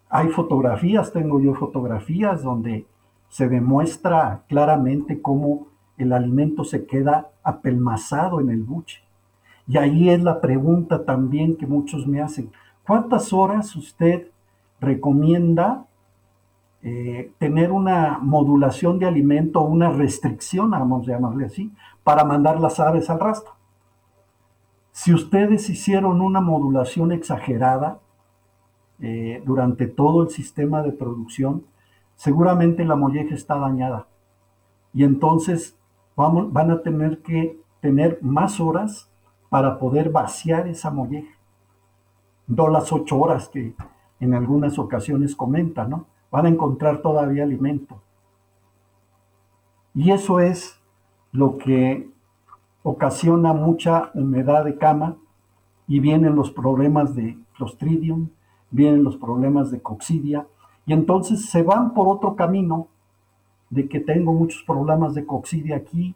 Hay 0.09 0.29
fotografías, 0.29 1.13
tengo 1.13 1.41
yo 1.41 1.55
fotografías 1.55 2.43
donde 2.43 2.87
se 3.29 3.49
demuestra 3.49 4.45
claramente 4.49 5.21
cómo 5.21 5.67
el 5.99 6.13
alimento 6.13 6.65
se 6.65 6.87
queda 6.87 7.31
apelmazado 7.43 8.41
en 8.41 8.51
el 8.51 8.63
buche. 8.63 9.03
Y 9.67 9.79
ahí 9.79 10.11
es 10.11 10.23
la 10.23 10.41
pregunta 10.41 11.05
también 11.05 11.57
que 11.57 11.67
muchos 11.67 12.07
me 12.07 12.21
hacen. 12.21 12.51
¿Cuántas 12.87 13.33
horas 13.33 13.75
usted 13.75 14.31
recomienda 14.81 15.87
eh, 16.83 17.33
tener 17.39 17.73
una 17.73 18.19
modulación 18.21 18.99
de 18.99 19.07
alimento 19.07 19.61
una 19.63 19.91
restricción, 19.91 20.71
vamos 20.71 21.09
a 21.09 21.13
llamarle 21.13 21.47
así, 21.47 21.73
para 22.05 22.25
mandar 22.25 22.61
las 22.61 22.79
aves 22.79 23.11
al 23.11 23.19
rastro? 23.19 23.53
Si 24.93 25.13
ustedes 25.13 25.69
hicieron 25.69 26.21
una 26.21 26.41
modulación 26.41 27.13
exagerada 27.13 27.99
eh, 29.01 29.43
durante 29.45 29.87
todo 29.87 30.23
el 30.23 30.31
sistema 30.31 30.83
de 30.83 30.93
producción, 30.93 31.65
seguramente 32.15 32.85
la 32.85 32.97
molleja 32.97 33.35
está 33.35 33.59
dañada. 33.59 34.07
Y 34.95 35.05
entonces 35.05 35.77
van 36.17 36.71
a 36.71 36.83
tener 36.83 37.23
que 37.23 37.61
tener 37.81 38.19
más 38.23 38.59
horas 38.59 39.11
para 39.49 39.79
poder 39.79 40.11
vaciar 40.11 40.67
esa 40.67 40.91
molleja. 40.91 41.35
No 42.47 42.69
las 42.69 42.93
ocho 42.93 43.19
horas 43.19 43.49
que 43.49 43.75
en 44.21 44.35
algunas 44.35 44.79
ocasiones 44.79 45.37
comentan, 45.37 45.91
¿no? 45.91 46.07
Van 46.31 46.47
a 46.47 46.49
encontrar 46.49 47.03
todavía 47.03 47.45
alimento. 47.45 48.01
Y 49.95 50.11
eso 50.11 50.41
es 50.41 50.81
lo 51.33 51.59
que 51.59 52.11
ocasiona 52.83 53.53
mucha 53.53 54.11
humedad 54.15 54.65
de 54.65 54.79
cama 54.79 55.17
y 55.87 56.01
vienen 56.01 56.35
los 56.35 56.51
problemas 56.51 57.15
de 57.15 57.39
Clostridium, 57.57 58.31
vienen 58.71 59.05
los 59.05 59.17
problemas 59.17 59.71
de 59.71 59.81
coccidia, 59.81 60.47
y 60.85 60.93
entonces 60.93 61.47
se 61.51 61.63
van 61.63 61.95
por 61.95 62.09
otro 62.09 62.37
camino 62.37 62.89
de 63.71 63.89
que 63.89 64.01
tengo 64.01 64.33
muchos 64.33 64.63
problemas 64.63 65.15
de 65.15 65.27
coccidia 65.27 65.77
aquí, 65.77 66.15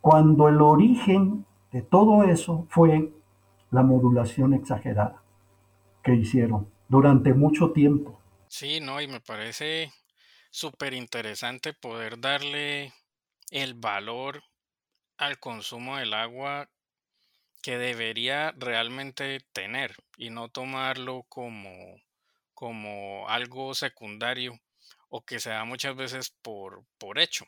cuando 0.00 0.48
el 0.48 0.60
origen 0.60 1.44
de 1.72 1.82
todo 1.82 2.24
eso 2.24 2.66
fue 2.70 3.12
la 3.70 3.82
modulación 3.82 4.54
exagerada 4.54 5.22
que 6.02 6.14
hicieron 6.14 6.70
durante 6.88 7.34
mucho 7.34 7.72
tiempo. 7.72 8.18
Sí, 8.48 8.80
no, 8.80 9.00
y 9.00 9.06
me 9.06 9.20
parece 9.20 9.92
súper 10.50 10.94
interesante 10.94 11.74
poder 11.74 12.18
darle 12.20 12.92
el 13.50 13.74
valor 13.74 14.42
al 15.18 15.38
consumo 15.38 15.96
del 15.98 16.14
agua 16.14 16.68
que 17.62 17.76
debería 17.76 18.52
realmente 18.56 19.40
tener 19.52 19.96
y 20.16 20.30
no 20.30 20.48
tomarlo 20.48 21.24
como, 21.28 21.70
como 22.54 23.28
algo 23.28 23.74
secundario 23.74 24.58
o 25.08 25.24
que 25.24 25.40
se 25.40 25.50
da 25.50 25.64
muchas 25.64 25.96
veces 25.96 26.34
por, 26.42 26.84
por 26.98 27.18
hecho. 27.18 27.46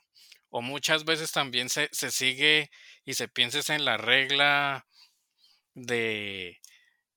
O 0.49 0.62
muchas 0.62 1.05
veces 1.05 1.33
también 1.33 1.68
se, 1.68 1.88
se 1.92 2.11
sigue 2.11 2.70
y 3.05 3.14
se 3.14 3.29
piensa 3.29 3.75
en 3.75 3.85
la 3.85 3.96
regla 3.96 4.87
de, 5.75 6.59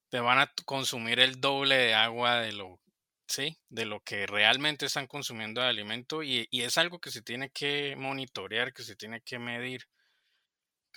te 0.10 0.20
van 0.20 0.40
a 0.40 0.52
consumir 0.66 1.20
el 1.20 1.42
doble 1.42 1.76
de 1.76 1.94
agua 1.96 2.36
de 2.36 2.54
lo, 2.54 2.80
¿sí? 3.28 3.58
de 3.70 3.86
lo 3.86 4.02
que 4.02 4.28
realmente 4.28 4.86
están 4.86 5.08
consumiendo 5.08 5.62
de 5.62 5.68
alimento 5.68 6.22
y, 6.22 6.48
y 6.52 6.62
es 6.62 6.78
algo 6.78 7.00
que 7.00 7.10
se 7.10 7.24
tiene 7.24 7.50
que 7.50 7.96
monitorear, 7.98 8.74
que 8.74 8.84
se 8.84 8.96
tiene 8.96 9.22
que 9.22 9.40
medir, 9.40 9.86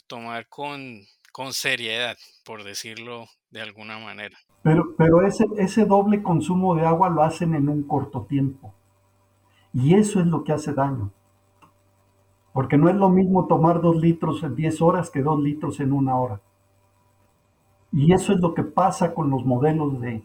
tomar 0.06 0.48
con, 0.48 1.00
con 1.32 1.54
seriedad, 1.54 2.18
por 2.44 2.62
decirlo 2.62 3.26
de 3.48 3.62
alguna 3.62 3.98
manera. 3.98 4.36
Pero, 4.62 4.94
pero 4.98 5.26
ese, 5.26 5.46
ese 5.56 5.86
doble 5.86 6.22
consumo 6.22 6.74
de 6.74 6.84
agua 6.84 7.08
lo 7.08 7.22
hacen 7.22 7.54
en 7.54 7.70
un 7.70 7.86
corto 7.86 8.26
tiempo. 8.26 8.75
Y 9.76 9.94
eso 9.94 10.20
es 10.20 10.26
lo 10.26 10.42
que 10.42 10.52
hace 10.52 10.72
daño. 10.72 11.12
Porque 12.54 12.78
no 12.78 12.88
es 12.88 12.96
lo 12.96 13.10
mismo 13.10 13.46
tomar 13.46 13.82
dos 13.82 13.96
litros 13.96 14.42
en 14.42 14.56
10 14.56 14.80
horas 14.80 15.10
que 15.10 15.20
dos 15.20 15.38
litros 15.38 15.80
en 15.80 15.92
una 15.92 16.18
hora. 16.18 16.40
Y 17.92 18.14
eso 18.14 18.32
es 18.32 18.40
lo 18.40 18.54
que 18.54 18.62
pasa 18.62 19.12
con 19.12 19.28
los 19.28 19.44
modelos 19.44 20.00
de, 20.00 20.24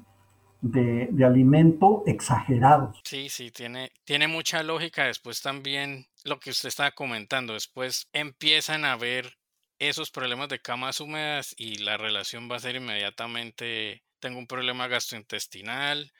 de, 0.61 1.25
alimento 1.25 2.03
exagerados. 2.05 3.01
Sí, 3.03 3.27
sí, 3.27 3.51
tiene, 3.51 3.91
tiene 4.05 4.29
mucha 4.29 4.63
lógica. 4.63 5.03
Después 5.03 5.41
también 5.41 6.05
lo 6.23 6.39
que 6.39 6.51
usted 6.51 6.69
estaba 6.69 6.91
comentando, 6.91 7.51
después 7.51 8.07
empiezan 8.13 8.85
a 8.85 8.95
ver 8.95 9.33
esos 9.79 10.11
problemas 10.11 10.47
de 10.47 10.61
camas 10.61 11.01
húmedas 11.01 11.53
y 11.57 11.79
la 11.79 11.97
relación 11.97 12.49
va 12.49 12.55
a 12.55 12.59
ser 12.59 12.77
inmediatamente, 12.77 14.01
tengo 14.21 14.39
un 14.39 14.47
problema 14.47 14.87
gastrointestinal, 14.87 16.13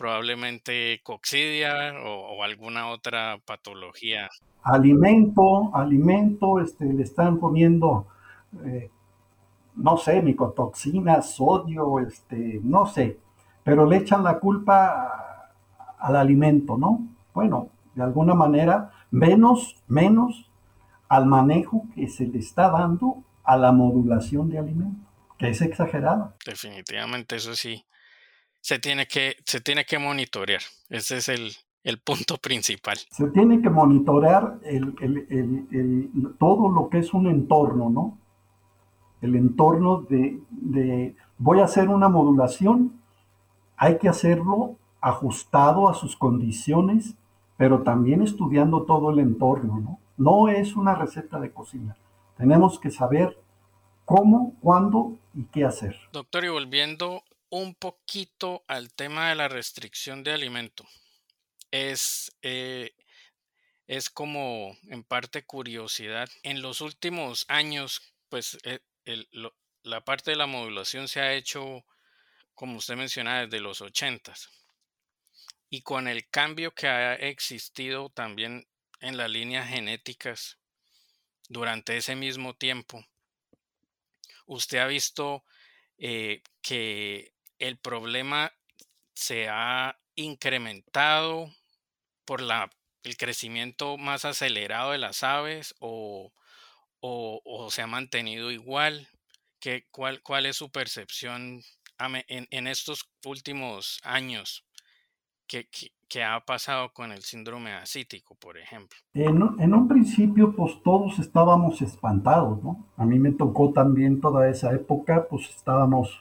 probablemente 0.00 1.02
coccidia 1.02 1.92
o, 2.02 2.42
alguna 2.42 2.88
otra 2.88 3.38
patología. 3.44 4.30
Alimento, 4.62 5.76
alimento, 5.76 6.58
este, 6.58 6.86
le 6.86 7.02
están 7.02 7.38
poniendo, 7.38 8.06
eh, 8.64 8.90
no 9.76 9.98
sé, 9.98 10.22
micotoxinas, 10.22 11.34
sodio, 11.34 12.00
este, 12.00 12.60
no 12.62 12.86
sé, 12.86 13.18
pero 13.62 13.84
le 13.84 13.98
echan 13.98 14.24
la 14.24 14.38
culpa 14.38 15.52
al 15.98 16.16
alimento, 16.16 16.78
¿no? 16.78 17.06
Bueno, 17.34 17.68
de 17.94 18.02
alguna 18.02 18.32
manera, 18.32 18.92
menos, 19.10 19.76
menos 19.86 20.50
al 21.10 21.26
manejo 21.26 21.84
que 21.94 22.08
se 22.08 22.26
le 22.26 22.38
está 22.38 22.70
dando 22.70 23.22
a 23.44 23.58
la 23.58 23.70
modulación 23.70 24.48
de 24.48 24.60
alimentos, 24.60 25.06
que 25.36 25.50
es 25.50 25.60
exagerada. 25.60 26.34
Definitivamente, 26.46 27.36
eso 27.36 27.54
sí, 27.54 27.84
se 28.60 28.78
tiene 28.78 29.06
que, 29.06 29.36
se 29.44 29.60
tiene 29.60 29.84
que 29.84 29.98
monitorear. 29.98 30.62
Ese 30.88 31.18
es 31.18 31.28
el, 31.28 31.52
punto 32.04 32.36
principal. 32.42 32.98
Se 33.10 33.28
tiene 33.30 33.60
que 33.62 33.70
monitorear 33.70 34.60
todo 36.38 36.68
lo 36.68 36.88
que 36.88 36.98
es 36.98 37.12
un 37.14 37.26
entorno, 37.26 37.90
¿no? 37.90 38.18
El 39.20 39.36
entorno 39.36 40.02
de, 40.02 40.40
de, 40.50 41.14
voy 41.36 41.60
a 41.60 41.64
hacer 41.64 41.88
una 41.88 42.08
modulación, 42.08 43.00
hay 43.76 43.98
que 43.98 44.08
hacerlo 44.08 44.76
ajustado 45.00 45.88
a 45.88 45.94
sus 45.94 46.16
condiciones, 46.16 47.16
pero 47.56 47.82
también 47.82 48.22
estudiando 48.22 48.84
todo 48.84 49.10
el 49.10 49.18
entorno, 49.18 49.78
¿no? 49.80 49.98
No 50.16 50.48
es 50.48 50.76
una 50.76 50.94
receta 50.94 51.40
de 51.40 51.50
cocina. 51.50 51.96
Tenemos 52.36 52.78
que 52.78 52.90
saber 52.90 53.38
cómo, 54.04 54.54
cuándo 54.60 55.16
y 55.34 55.44
qué 55.44 55.64
hacer. 55.64 55.96
Doctor, 56.12 56.44
y 56.44 56.48
volviendo 56.48 57.22
un 57.50 57.74
poquito 57.74 58.64
al 58.68 58.92
tema 58.94 59.28
de 59.28 59.34
la 59.34 59.48
restricción 59.48 60.22
de 60.22 60.32
alimento, 60.32 60.88
es, 61.70 62.32
eh, 62.42 62.94
es 63.86 64.08
como 64.08 64.76
en 64.88 65.02
parte 65.04 65.44
curiosidad. 65.44 66.28
En 66.42 66.62
los 66.62 66.80
últimos 66.80 67.44
años, 67.48 68.14
pues 68.28 68.58
eh, 68.62 68.80
la 69.82 70.04
parte 70.04 70.30
de 70.30 70.36
la 70.36 70.46
modulación 70.46 71.08
se 71.08 71.20
ha 71.20 71.34
hecho, 71.34 71.84
como 72.54 72.78
usted 72.78 72.96
menciona, 72.96 73.40
desde 73.40 73.60
los 73.60 73.80
ochentas. 73.80 74.48
Y 75.68 75.82
con 75.82 76.08
el 76.08 76.28
cambio 76.30 76.72
que 76.74 76.88
ha 76.88 77.14
existido 77.14 78.10
también 78.10 78.68
en 79.00 79.16
las 79.16 79.30
líneas 79.30 79.68
genéticas 79.68 80.58
durante 81.48 81.96
ese 81.96 82.14
mismo 82.14 82.54
tiempo, 82.54 83.04
usted 84.46 84.78
ha 84.78 84.86
visto 84.86 85.44
eh, 85.98 86.42
que 86.62 87.32
el 87.60 87.78
problema 87.78 88.52
se 89.14 89.48
ha 89.48 89.98
incrementado 90.16 91.48
por 92.24 92.40
la, 92.40 92.70
el 93.04 93.16
crecimiento 93.16 93.96
más 93.96 94.24
acelerado 94.24 94.90
de 94.90 94.98
las 94.98 95.22
aves 95.22 95.74
o, 95.78 96.32
se 97.70 97.82
ha 97.82 97.86
mantenido 97.86 98.50
igual? 98.50 99.08
¿Qué, 99.60 99.86
cuál, 99.90 100.22
¿Cuál 100.22 100.46
es 100.46 100.56
su 100.56 100.70
percepción 100.70 101.62
en, 101.98 102.48
en 102.50 102.66
estos 102.66 103.08
últimos 103.24 104.00
años? 104.02 104.64
¿Qué 105.46 106.24
ha 106.24 106.40
pasado 106.40 106.92
con 106.92 107.12
el 107.12 107.22
síndrome 107.22 107.72
ascítico, 107.72 108.36
por 108.36 108.56
ejemplo? 108.56 108.96
En, 109.14 109.74
un 109.74 109.88
principio, 109.88 110.54
pues 110.54 110.80
todos 110.82 111.18
estábamos 111.18 111.82
espantados, 111.82 112.62
¿no? 112.62 112.86
A 112.96 113.04
mí 113.04 113.18
me 113.18 113.32
tocó 113.32 113.72
también 113.72 114.20
toda 114.20 114.48
esa 114.48 114.72
época, 114.72 115.26
pues 115.28 115.48
estábamos 115.50 116.20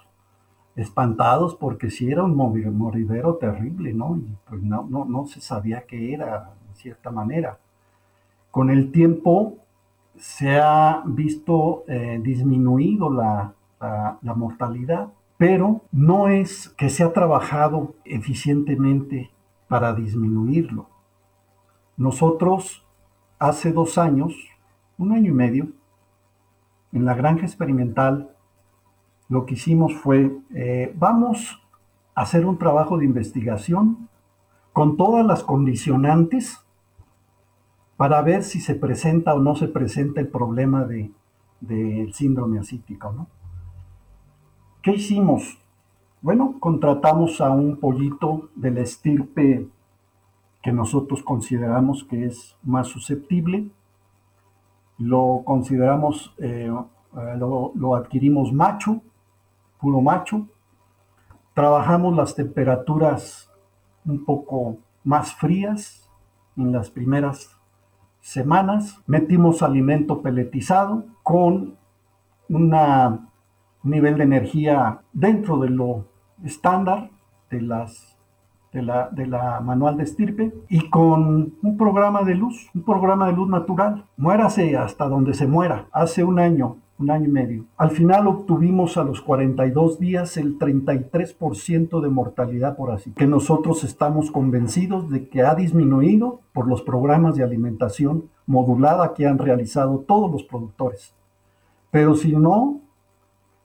espantados 0.75 1.55
porque 1.55 1.89
sí 1.89 2.09
era 2.11 2.23
un 2.23 2.35
moridero 2.35 3.35
terrible, 3.35 3.93
¿no? 3.93 4.17
Y 4.17 4.35
pues 4.47 4.61
no, 4.61 5.25
se 5.27 5.41
sabía 5.41 5.85
qué 5.85 6.13
era, 6.13 6.53
de 6.69 6.75
cierta 6.75 7.11
manera. 7.11 7.57
Con 8.51 8.69
el 8.69 8.91
tiempo 8.91 9.57
se 10.15 10.59
ha 10.59 11.03
visto 11.05 11.83
eh, 11.87 12.19
disminuido 12.21 13.11
la, 13.11 13.53
la 13.79 14.33
mortalidad 14.33 15.09
pero 15.39 15.83
no 15.93 16.27
es 16.27 16.67
que 16.77 16.89
se 16.89 17.01
ha 17.01 17.13
trabajado 17.13 17.95
eficientemente 18.03 19.31
para 19.69 19.93
disminuirlo. 19.93 20.89
Nosotros 21.95 22.85
hace 23.39 23.71
dos 23.71 23.97
años, 23.97 24.35
un 24.97 25.13
año 25.13 25.31
y 25.31 25.33
medio, 25.33 25.69
en 26.91 27.05
la 27.05 27.13
granja 27.13 27.45
experimental, 27.45 28.35
lo 29.29 29.45
que 29.45 29.53
hicimos 29.53 29.93
fue, 29.93 30.35
eh, 30.55 30.93
vamos 30.97 31.61
a 32.15 32.21
hacer 32.21 32.45
un 32.47 32.57
trabajo 32.57 32.97
de 32.97 33.05
investigación 33.05 34.09
con 34.73 34.97
todas 34.97 35.25
las 35.25 35.43
condicionantes 35.43 36.65
para 37.95 38.21
ver 38.23 38.43
si 38.43 38.59
se 38.59 38.75
presenta 38.75 39.35
o 39.35 39.39
no 39.39 39.55
se 39.55 39.67
presenta 39.67 40.19
el 40.19 40.29
problema 40.29 40.83
del 40.85 41.13
de, 41.61 42.09
síndrome 42.13 42.59
asítico, 42.59 43.11
¿no? 43.11 43.27
¿Qué 44.81 44.93
hicimos? 44.93 45.59
Bueno, 46.21 46.55
contratamos 46.59 47.39
a 47.39 47.51
un 47.51 47.77
pollito 47.77 48.49
de 48.55 48.71
la 48.71 48.81
estirpe 48.81 49.67
que 50.63 50.71
nosotros 50.71 51.21
consideramos 51.21 52.03
que 52.05 52.25
es 52.25 52.55
más 52.63 52.87
susceptible. 52.87 53.69
Lo 54.97 55.43
consideramos, 55.45 56.33
eh, 56.37 56.71
lo 57.75 57.95
adquirimos 57.95 58.53
macho, 58.53 59.01
puro 59.79 60.01
macho. 60.01 60.47
Trabajamos 61.53 62.15
las 62.15 62.35
temperaturas 62.35 63.51
un 64.05 64.23
poco 64.25 64.77
más 65.03 65.33
frías 65.33 66.09
en 66.57 66.71
las 66.71 66.89
primeras 66.89 67.57
semanas. 68.21 69.01
Metimos 69.07 69.61
alimento 69.61 70.21
peletizado 70.21 71.05
con 71.23 71.77
un 72.49 73.29
nivel 73.83 74.17
de 74.17 74.23
energía 74.23 75.01
dentro 75.13 75.57
de 75.59 75.69
lo 75.69 76.05
estándar 76.43 77.09
de 77.49 77.61
las 77.61 78.19
de 78.71 78.83
la, 78.83 79.09
de 79.09 79.25
la 79.25 79.61
manual 79.61 79.97
de 79.97 80.03
estirpe 80.03 80.53
y 80.69 80.89
con 80.89 81.55
un 81.61 81.77
programa 81.77 82.21
de 82.21 82.35
luz, 82.35 82.69
un 82.75 82.83
programa 82.83 83.27
de 83.27 83.33
luz 83.33 83.49
natural. 83.49 84.05
Muérase 84.15 84.77
hasta 84.77 85.07
donde 85.07 85.33
se 85.33 85.47
muera. 85.47 85.87
Hace 85.91 86.23
un 86.23 86.39
año, 86.39 86.77
un 86.99 87.09
año 87.09 87.25
y 87.25 87.31
medio. 87.31 87.65
Al 87.77 87.91
final 87.91 88.27
obtuvimos 88.27 88.97
a 88.97 89.03
los 89.03 89.21
42 89.21 89.99
días 89.99 90.35
el 90.35 90.59
33% 90.59 92.01
de 92.01 92.09
mortalidad 92.09 92.75
por 92.75 92.91
así, 92.91 93.11
que 93.13 93.25
nosotros 93.25 93.85
estamos 93.85 94.31
convencidos 94.31 95.09
de 95.09 95.29
que 95.29 95.41
ha 95.41 95.55
disminuido 95.55 96.41
por 96.53 96.67
los 96.67 96.81
programas 96.81 97.35
de 97.35 97.43
alimentación 97.43 98.29
modulada 98.45 99.13
que 99.13 99.25
han 99.25 99.37
realizado 99.37 99.99
todos 99.99 100.29
los 100.29 100.43
productores. 100.43 101.15
Pero 101.89 102.15
si 102.15 102.35
no, 102.35 102.81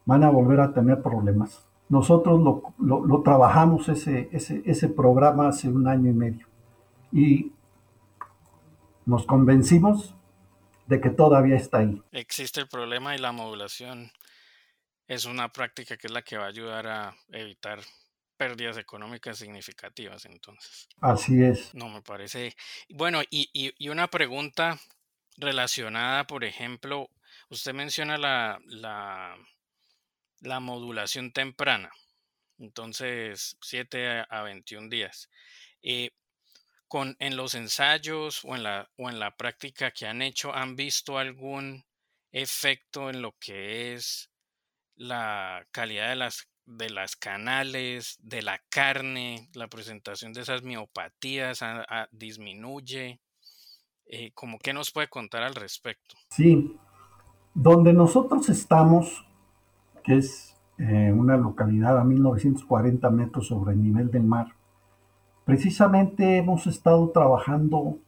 van 0.07 0.23
a 0.23 0.31
volver 0.31 0.61
a 0.61 0.73
tener 0.73 1.03
problemas. 1.03 1.67
Nosotros 1.89 2.41
lo, 2.79 3.23
trabajamos 3.23 3.89
ese, 3.89 4.29
ese, 4.33 4.63
ese 4.65 4.89
programa 4.89 5.49
hace 5.49 5.69
un 5.69 5.89
año 5.89 6.11
y 6.11 6.15
medio 6.15 6.47
y 7.13 7.53
nos 9.07 9.27
convencimos 9.27 10.17
de 10.87 11.01
que 11.01 11.11
todavía 11.11 11.57
está 11.57 11.79
ahí. 11.79 12.03
Existe 12.13 12.61
el 12.61 12.69
problema 12.69 13.15
y 13.15 13.19
la 13.19 13.33
modulación 13.33 14.11
es 15.07 15.25
una 15.25 15.53
práctica 15.53 15.97
que 15.97 16.07
es 16.07 16.13
la 16.13 16.23
que 16.23 16.37
va 16.37 16.45
a 16.45 16.49
ayudar 16.49 16.87
a 16.87 17.17
evitar 17.31 17.81
pérdidas 18.37 18.77
económicas 18.79 19.39
significativas 19.39 20.25
entonces. 20.27 20.89
Así 21.01 21.43
es. 21.43 21.75
No 21.75 21.89
me 21.89 22.03
parece. 22.03 22.55
Bueno, 22.89 23.23
y, 23.31 23.49
y, 23.53 23.89
una 23.89 24.09
pregunta 24.09 24.79
relacionada, 25.37 26.27
por 26.27 26.45
ejemplo, 26.45 27.09
usted 27.49 27.75
menciona 27.75 28.19
la, 28.19 28.61
la 28.67 29.37
la 30.45 30.61
modulación 30.61 31.33
temprana. 31.33 31.91
Entonces, 32.59 33.57
7 33.61 34.27
a 34.29 34.43
21 34.43 34.89
días. 34.89 35.29
Eh, 35.83 36.11
en 37.03 37.37
los 37.37 37.55
ensayos 37.55 38.45
o 38.45 38.55
en, 38.55 38.63
la, 38.63 38.89
o 38.97 39.09
en 39.09 39.19
la 39.19 39.37
práctica 39.37 39.91
que 39.91 40.07
han 40.07 40.23
hecho, 40.23 40.55
¿han 40.55 40.77
visto 40.77 41.19
algún 41.19 41.85
efecto 42.33 43.11
en 43.11 43.23
lo 43.23 43.35
que 43.39 43.95
es 43.95 44.31
la 44.97 45.67
calidad 45.71 46.11
de 46.11 46.17
las, 46.17 46.49
de 46.67 46.91
las 46.91 47.17
canales, 47.17 48.17
de 48.21 48.43
la 48.43 48.61
carne, 48.69 49.49
la 49.55 49.69
presentación 49.69 50.33
de 50.33 50.43
esas 50.43 50.63
miopatías 50.63 51.61
disminuye? 52.13 53.21
Eh, 54.07 54.33
¿Cómo 54.35 54.59
qué 54.59 54.73
nos 54.73 54.91
puede 54.93 55.09
contar 55.09 55.43
al 55.43 55.55
respecto? 55.55 56.15
Sí, 56.31 56.77
donde 57.55 57.93
nosotros 57.93 58.49
estamos 58.49 59.25
que 60.05 60.19
es 60.19 60.55
eh, 60.79 61.11
una 61.13 61.37
localidad 61.37 61.99
a 61.99 62.05
1940 62.05 63.11
metros 63.11 63.49
sobre 63.49 63.73
el 63.73 63.83
nivel 63.83 64.11
del 64.11 64.23
mar. 64.23 64.49
Precisamente 65.45 66.39
hemos 66.39 66.67
estado 66.67 67.11
trabajando 67.11 67.99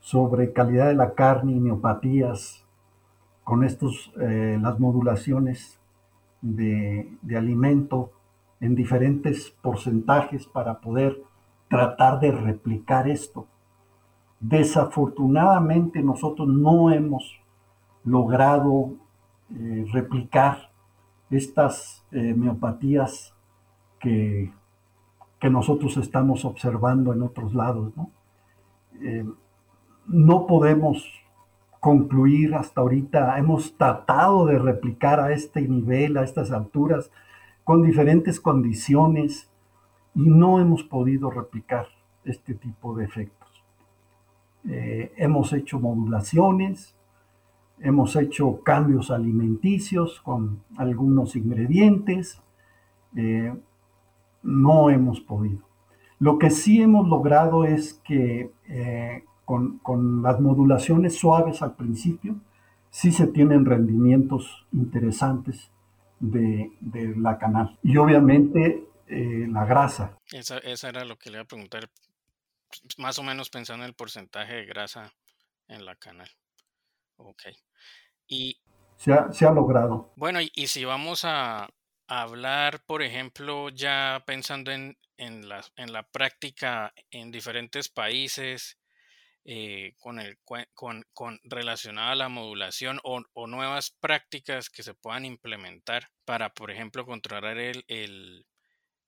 sobre 0.00 0.52
calidad 0.52 0.88
de 0.88 0.94
la 0.94 1.14
carne 1.14 1.52
y 1.52 1.60
neopatías 1.60 2.64
con 3.44 3.64
estos, 3.64 4.12
eh, 4.20 4.58
las 4.60 4.78
modulaciones 4.78 5.80
de, 6.40 7.10
de 7.22 7.36
alimento 7.36 8.10
en 8.60 8.74
diferentes 8.74 9.50
porcentajes 9.62 10.46
para 10.46 10.80
poder 10.80 11.22
tratar 11.68 12.20
de 12.20 12.30
replicar 12.30 13.08
esto. 13.08 13.46
Desafortunadamente 14.38 16.02
nosotros 16.02 16.46
no 16.48 16.90
hemos 16.90 17.40
logrado 18.04 18.92
eh, 19.54 19.86
replicar 19.92 20.70
estas 21.30 22.04
eh, 22.12 22.34
miopatías 22.34 23.34
que, 23.98 24.52
que, 25.42 25.50
nosotros 25.50 25.96
estamos 25.96 26.44
observando 26.44 27.12
en 27.12 27.22
otros 27.22 27.54
lados. 27.54 27.92
¿no? 27.96 28.10
Eh, 29.02 29.26
no 30.06 30.46
podemos 30.46 31.04
concluir 31.80 32.54
hasta 32.54 32.80
ahorita, 32.80 33.36
hemos 33.38 33.76
tratado 33.76 34.46
de 34.46 34.58
replicar 34.58 35.18
a 35.18 35.32
este 35.32 35.62
nivel, 35.62 36.16
a 36.16 36.22
estas 36.22 36.52
alturas, 36.52 37.10
con 37.64 37.82
diferentes 37.82 38.38
condiciones 38.40 39.50
y 40.14 40.30
no 40.30 40.60
hemos 40.60 40.84
podido 40.84 41.30
replicar 41.30 41.86
este 42.24 42.54
tipo 42.54 42.94
de 42.94 43.04
efectos. 43.04 43.48
Eh, 44.68 45.12
hemos 45.16 45.52
hecho 45.52 45.80
modulaciones, 45.80 46.96
Hemos 47.84 48.14
hecho 48.14 48.62
cambios 48.62 49.10
alimenticios 49.10 50.20
con 50.20 50.62
algunos 50.76 51.34
ingredientes. 51.34 52.40
Eh, 53.16 53.52
no 54.42 54.90
hemos 54.90 55.20
podido. 55.20 55.68
Lo 56.18 56.38
que 56.38 56.50
sí 56.50 56.80
hemos 56.80 57.08
logrado 57.08 57.64
es 57.64 57.94
que 58.04 58.52
eh, 58.68 59.24
con, 59.44 60.22
las 60.22 60.40
modulaciones 60.40 61.18
suaves 61.18 61.62
al 61.62 61.74
principio, 61.74 62.36
sí 62.90 63.12
se 63.12 63.26
tienen 63.26 63.64
rendimientos 63.64 64.66
interesantes 64.72 65.70
de, 66.20 66.70
la 67.16 67.38
canal. 67.38 67.78
Y 67.82 67.96
obviamente 67.96 68.86
eh, 69.08 69.46
la 69.48 69.64
grasa. 69.64 70.18
Esa, 70.30 70.58
esa, 70.58 70.88
era 70.88 71.04
lo 71.04 71.18
que 71.18 71.30
le 71.30 71.36
iba 71.36 71.42
a 71.42 71.46
preguntar, 71.46 71.90
más 72.98 73.18
o 73.18 73.22
menos 73.22 73.50
pensando 73.50 73.84
en 73.84 73.88
el 73.88 73.94
porcentaje 73.94 74.54
de 74.54 74.66
grasa 74.66 75.12
en 75.68 75.84
la 75.84 75.96
canal. 75.96 76.28
Ok. 77.16 77.42
Y, 78.28 78.58
se, 78.96 79.12
ha, 79.12 79.50
logrado. 79.50 80.12
Bueno, 80.16 80.38
y, 80.40 80.66
si 80.68 80.84
vamos 80.84 81.24
a, 81.24 81.68
hablar, 82.20 82.84
por 82.84 83.02
ejemplo, 83.02 83.70
ya 83.70 84.22
pensando 84.26 84.70
en, 84.70 84.98
en, 85.16 85.48
la, 85.48 85.64
en 85.76 85.92
la 85.92 86.02
práctica 86.02 86.92
en 87.10 87.30
diferentes 87.30 87.88
países, 87.88 88.78
eh, 89.44 89.94
con, 89.98 90.20
el, 90.20 90.38
con, 90.74 91.04
con 91.14 91.40
relacionada 91.42 92.12
a 92.12 92.16
la 92.16 92.28
modulación 92.28 93.00
o, 93.02 93.22
o, 93.32 93.46
nuevas 93.46 93.90
prácticas 93.90 94.70
que 94.70 94.82
se 94.82 94.94
puedan 94.94 95.24
implementar 95.24 96.10
para, 96.24 96.54
por 96.54 96.70
ejemplo, 96.70 97.04
controlar 97.06 97.58
el, 97.58 97.84
el, 97.88 98.46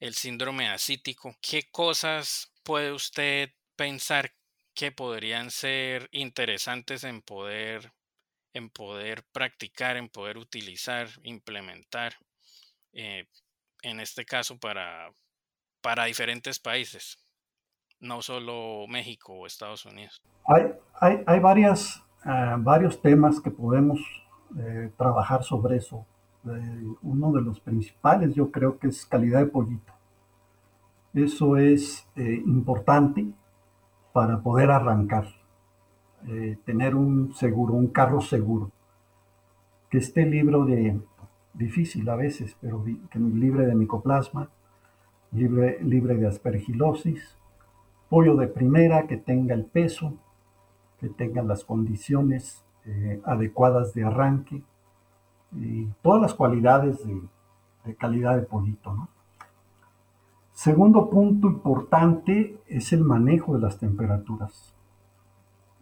el 0.01 0.15
síndrome 0.15 0.69
acítico. 0.69 1.37
¿Qué 1.41 1.69
cosas 1.71 2.53
puede 2.65 2.93
usted 2.93 3.51
pensar 3.77 4.35
que 4.75 4.91
podrían 4.91 5.51
ser 5.51 6.09
interesantes 6.11 7.05
en 7.05 7.23
poder 7.23 7.93
en 8.55 8.71
poder 8.71 9.25
practicar, 9.33 9.97
en 9.97 10.09
poder 10.09 10.39
utilizar, 10.39 11.09
implementar, 11.25 12.17
eh, 12.95 13.27
en 13.83 14.01
este 14.01 14.25
caso 14.25 14.59
para, 14.59 15.11
para 15.81 16.05
diferentes 16.05 16.59
países, 16.59 17.19
no 18.01 18.23
solo 18.23 18.87
México 18.89 19.35
o 19.35 19.47
Estados 19.47 19.85
Unidos. 19.85 20.21
Hay, 20.47 21.23
hay, 21.27 21.41
varias, 21.41 22.03
ah, 22.25 22.57
varios 22.59 23.01
temas 23.01 23.41
que 23.41 23.51
podemos 23.51 24.01
eh, 24.59 24.91
trabajar 24.97 25.43
sobre 25.43 25.77
eso. 25.77 26.07
Eh, 26.47 26.85
uno 27.03 27.33
de 27.33 27.43
los 27.43 27.61
principales 27.61 28.35
yo 28.35 28.51
creo 28.51 28.79
que 28.79 28.89
es 28.89 29.07
calidad 29.07 29.41
de 29.41 29.47
pollito. 29.47 29.93
Eso 31.15 31.57
es 31.57 32.07
importante 32.17 33.25
para 34.13 34.43
poder 34.43 34.71
arrancar. 34.71 35.27
Eh, 36.27 36.57
tener 36.65 36.95
un 36.95 37.35
seguro, 37.35 37.75
un 37.75 37.89
carro 37.89 38.23
seguro, 38.23 38.71
que 39.91 39.99
esté 39.99 40.25
libre 40.25 40.57
de, 40.65 40.99
difícil 41.55 42.09
a 42.09 42.17
veces, 42.17 42.57
pero 42.61 42.85
libre 43.15 43.67
de 43.67 43.75
micoplasma, 43.75 44.51
libre, 45.33 45.83
libre 45.83 46.17
de 46.17 46.27
aspergilosis, 46.27 47.37
pollo 48.09 48.37
de 48.37 48.49
primera, 48.49 49.07
que 49.07 49.17
tenga 49.17 49.55
el 49.55 49.65
peso, 49.65 50.15
que 51.01 51.09
tenga 51.09 51.43
las 51.43 51.65
condiciones 51.65 52.65
eh, 52.87 53.21
adecuadas 53.25 53.95
de 53.95 54.05
arranque 54.05 54.63
y 55.53 55.87
todas 56.03 56.21
las 56.21 56.35
cualidades 56.35 56.99
de, 57.07 57.97
calidad 57.97 58.37
de 58.37 58.43
pollito. 58.43 59.09
Segundo 60.53 61.11
punto 61.11 61.49
importante 61.49 62.59
es 62.67 62.93
el 62.93 63.03
manejo 63.03 63.55
de 63.55 63.61
las 63.61 63.79
temperaturas. 63.79 64.75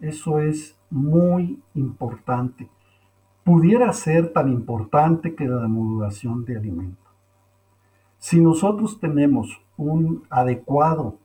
Eso 0.00 0.38
es 0.38 0.78
muy 0.90 1.60
importante. 1.74 2.68
Pudiera 3.44 3.92
ser 3.92 4.32
tan 4.32 4.48
importante 4.48 5.34
que 5.34 5.46
la 5.46 5.66
modulación 5.66 6.44
de 6.44 6.56
alimento. 6.56 7.10
Si 8.18 8.40
nosotros 8.40 9.00
tenemos 9.00 9.60
un 9.76 10.24
adecuado, 10.30 11.18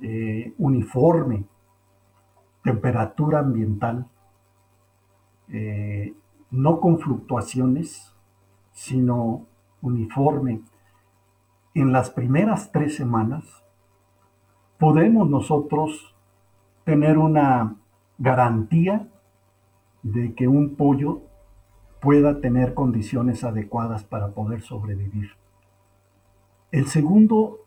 eh, 0.00 0.52
uniforme, 0.58 1.44
temperatura 2.64 3.38
ambiental, 3.38 4.08
eh, 5.48 6.12
no 6.50 6.80
con 6.80 6.98
fluctuaciones, 6.98 8.16
sino 8.72 9.46
uniforme, 9.80 10.62
en 11.74 11.92
las 11.92 12.10
primeras 12.10 12.72
tres 12.72 12.96
semanas, 12.96 13.62
podemos 14.78 15.30
nosotros 15.30 16.14
tener 16.84 17.16
una 17.16 17.76
garantía 18.18 19.08
de 20.02 20.34
que 20.34 20.48
un 20.48 20.74
pollo 20.76 21.22
pueda 22.00 22.40
tener 22.40 22.74
condiciones 22.74 23.44
adecuadas 23.44 24.04
para 24.04 24.32
poder 24.32 24.62
sobrevivir. 24.62 25.30
El 26.72 26.86
segundo 26.86 27.60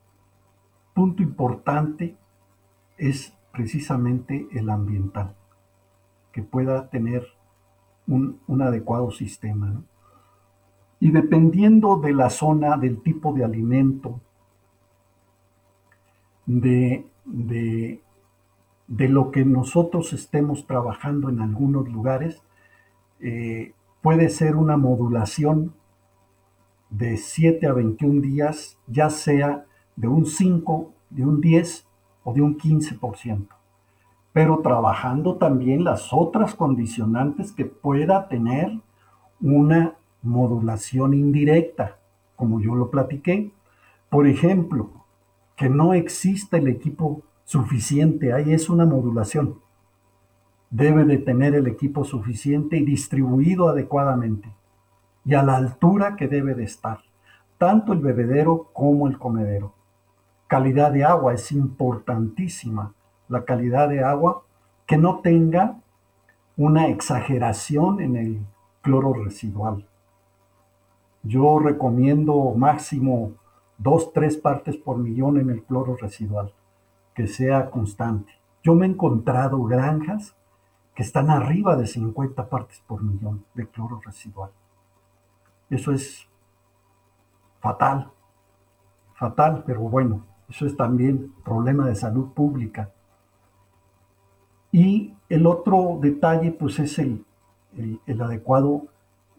punto 0.93 1.21
importante 1.23 2.17
es 2.97 3.33
precisamente 3.51 4.47
el 4.51 4.69
ambiental, 4.69 5.35
que 6.31 6.41
pueda 6.41 6.89
tener 6.89 7.25
un, 8.07 8.39
adecuado 8.61 9.11
sistema. 9.11 9.81
Y 10.99 11.11
dependiendo 11.11 11.97
de 11.97 12.13
la 12.13 12.29
zona, 12.29 12.77
del 12.77 13.01
tipo 13.01 13.33
de 13.33 13.43
alimento, 13.45 14.19
de, 16.45 17.05
de, 17.25 18.01
de 18.87 19.09
lo 19.09 19.31
que 19.31 19.45
nosotros 19.45 20.13
estemos 20.13 20.67
trabajando 20.67 21.29
en 21.29 21.39
algunos 21.41 21.89
lugares, 21.89 22.43
eh, 23.19 23.73
puede 24.01 24.29
ser 24.29 24.55
una 24.55 24.77
modulación 24.77 25.73
de 26.89 27.17
7 27.17 27.67
a 27.67 27.73
21 27.73 28.21
días, 28.21 28.77
ya 28.87 29.09
sea 29.09 29.65
de 29.95 30.07
un 30.07 30.25
5, 30.25 30.93
de 31.09 31.25
un 31.25 31.41
10 31.41 31.87
o 32.23 32.33
de 32.33 32.41
un 32.41 32.57
15%, 32.57 33.47
pero 34.33 34.59
trabajando 34.59 35.37
también 35.37 35.83
las 35.83 36.09
otras 36.11 36.53
condicionantes 36.53 37.51
que 37.51 37.65
pueda 37.65 38.27
tener 38.27 38.79
una 39.41 39.95
modulación 40.21 41.13
indirecta, 41.13 41.97
como 42.35 42.59
yo 42.61 42.75
lo 42.75 42.89
platiqué. 42.89 43.51
Por 44.09 44.27
ejemplo, 44.27 44.89
que 45.55 45.69
no 45.69 45.93
exista 45.93 46.57
el 46.57 46.67
equipo 46.67 47.21
suficiente, 47.45 48.33
ahí 48.33 48.51
es 48.51 48.69
una 48.69 48.85
modulación. 48.85 49.59
Debe 50.69 51.05
de 51.05 51.19
tener 51.19 51.55
el 51.55 51.67
equipo 51.67 52.03
suficiente 52.03 52.75
y 52.75 52.83
distribuido 52.83 53.69
adecuadamente 53.69 54.53
y 55.23 55.35
a 55.35 55.43
la 55.43 55.55
altura 55.55 56.15
que 56.15 56.27
debe 56.27 56.53
de 56.53 56.63
estar, 56.63 56.99
tanto 57.57 57.93
el 57.93 57.99
bebedero 57.99 58.69
como 58.73 59.07
el 59.07 59.17
comedero. 59.17 59.73
Calidad 60.47 60.91
de 60.91 61.03
agua 61.03 61.33
es 61.33 61.51
importantísima, 61.51 62.93
la 63.29 63.45
calidad 63.45 63.89
de 63.89 64.03
agua 64.03 64.43
que 64.85 64.97
no 64.97 65.19
tenga 65.19 65.79
una 66.57 66.87
exageración 66.87 68.01
en 68.01 68.15
el 68.15 68.45
cloro 68.81 69.13
residual. 69.13 69.87
Yo 71.23 71.59
recomiendo 71.59 72.53
máximo 72.55 73.31
dos, 73.77 74.13
tres 74.13 74.37
partes 74.37 74.77
por 74.77 74.97
millón 74.97 75.39
en 75.39 75.49
el 75.49 75.63
cloro 75.63 75.95
residual, 75.95 76.53
que 77.15 77.27
sea 77.27 77.71
constante. 77.71 78.33
Yo 78.63 78.75
me 78.75 78.85
he 78.85 78.89
encontrado 78.89 79.63
granjas 79.63 80.35
que 80.93 81.03
están 81.03 81.29
arriba 81.29 81.75
de 81.75 81.87
50 81.87 82.49
partes 82.49 82.81
por 82.85 83.03
millón 83.03 83.45
de 83.53 83.67
cloro 83.67 84.01
residual. 84.05 84.51
Eso 85.69 85.91
es 85.91 86.27
fatal, 87.59 88.11
fatal, 89.15 89.63
pero 89.65 89.81
bueno, 89.81 90.25
eso 90.49 90.65
es 90.65 90.77
también 90.77 91.33
problema 91.43 91.87
de 91.87 91.95
salud 91.95 92.33
pública. 92.33 92.91
Y 94.71 95.13
el 95.29 95.47
otro 95.47 95.97
detalle, 96.01 96.51
pues 96.51 96.79
es 96.79 96.99
el, 96.99 97.25
el, 98.05 98.21
adecuado 98.21 98.87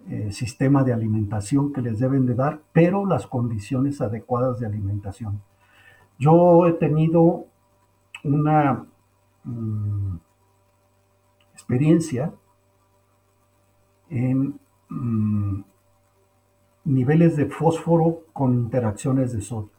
eh, 0.09 0.33
sistema 0.33 0.83
de 0.83 0.93
alimentación 0.93 1.72
que 1.72 1.83
les 1.83 1.99
deben 1.99 2.27
de 2.27 2.35
dar, 2.35 2.61
pero 2.72 3.07
las 3.07 3.27
condiciones 3.27 4.01
adecuadas 4.01 4.61
de 4.61 4.66
alimentación. 4.66 5.43
Yo 6.18 6.66
he 6.66 6.72
tenido 6.72 7.47
una 8.27 8.87
mm, 9.45 10.16
experiencia 11.53 12.33
en 14.09 14.59
mm, 14.89 15.64
niveles 16.85 17.37
de 17.37 17.47
fósforo 17.47 18.22
con 18.33 18.55
interacciones 18.55 19.33
de 19.33 19.41
sodio. 19.41 19.70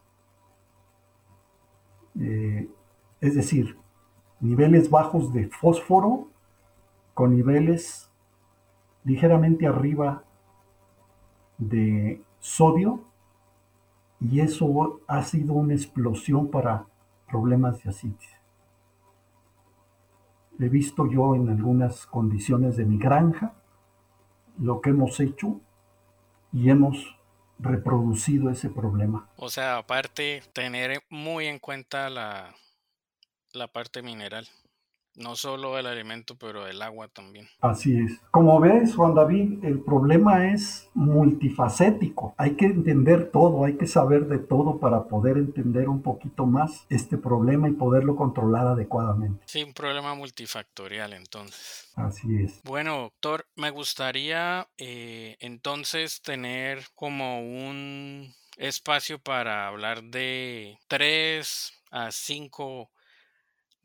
Eh, 2.20 2.70
es 3.22 3.36
decir, 3.36 3.78
niveles 4.40 4.90
bajos 4.90 5.34
de 5.34 5.48
fósforo 5.48 6.28
con 7.14 7.36
niveles 7.36 8.12
ligeramente 9.04 9.66
arriba 9.66 10.24
de 11.58 12.22
sodio 12.40 13.02
y 14.20 14.42
eso 14.42 15.00
ha 15.08 15.22
sido 15.24 15.54
una 15.54 15.74
explosión 15.74 16.50
para 16.50 16.86
problemas 17.28 17.84
de 17.84 17.90
asitis. 17.90 18.37
He 20.60 20.70
visto 20.70 21.10
yo 21.10 21.36
en 21.36 21.50
algunas 21.50 22.06
condiciones 22.08 22.78
de 22.78 22.86
mi 22.86 22.98
granja 22.98 23.54
lo 24.60 24.82
que 24.82 24.90
hemos 24.90 25.20
hecho 25.20 25.62
y 26.52 26.70
hemos 26.70 27.16
reproducido 27.60 28.50
ese 28.50 28.70
problema. 28.70 29.30
O 29.36 29.50
sea, 29.50 29.78
aparte, 29.78 30.44
tener 30.54 31.02
muy 31.10 31.48
en 31.48 31.60
cuenta 31.60 32.10
la, 32.10 32.56
la 33.54 33.68
parte 33.68 34.02
mineral. 34.02 34.48
No 35.18 35.36
solo 35.36 35.80
el 35.80 35.88
alimento, 35.88 36.36
pero 36.36 36.68
el 36.68 36.80
agua 36.82 37.08
también. 37.08 37.50
Así 37.60 37.98
es. 37.98 38.22
Como 38.30 38.60
ves, 38.60 38.96
Juan 38.96 39.16
David, 39.16 39.66
el 39.66 39.80
problema 39.80 40.54
es 40.54 40.90
multifacético. 40.94 42.36
Hay 42.38 42.56
que 42.56 42.66
entender 42.66 43.32
todo, 43.32 43.66
hay 43.66 43.78
que 43.78 43.88
saber 43.88 44.28
de 44.28 44.38
todo 44.38 44.80
para 44.80 45.06
poder 45.06 45.38
entender 45.38 45.90
un 45.90 46.04
poquito 46.04 46.46
más 46.46 46.86
este 46.90 47.18
problema 47.18 47.68
y 47.68 47.72
poderlo 47.74 48.16
controlar 48.16 48.68
adecuadamente. 48.68 49.44
Sí, 49.48 49.64
un 49.64 49.74
problema 49.74 50.14
multifactorial 50.14 51.14
entonces. 51.14 51.92
Así 51.96 52.28
es. 52.44 52.62
Bueno, 52.64 52.98
doctor, 53.00 53.48
me 53.56 53.72
gustaría 53.72 54.68
eh, 54.78 55.36
entonces 55.40 56.22
tener 56.22 56.86
como 56.94 57.42
un 57.42 58.36
espacio 58.58 59.18
para 59.20 59.68
hablar 59.68 60.04
de 60.04 60.78
tres 60.88 61.74
a 61.92 62.12
cinco 62.12 62.92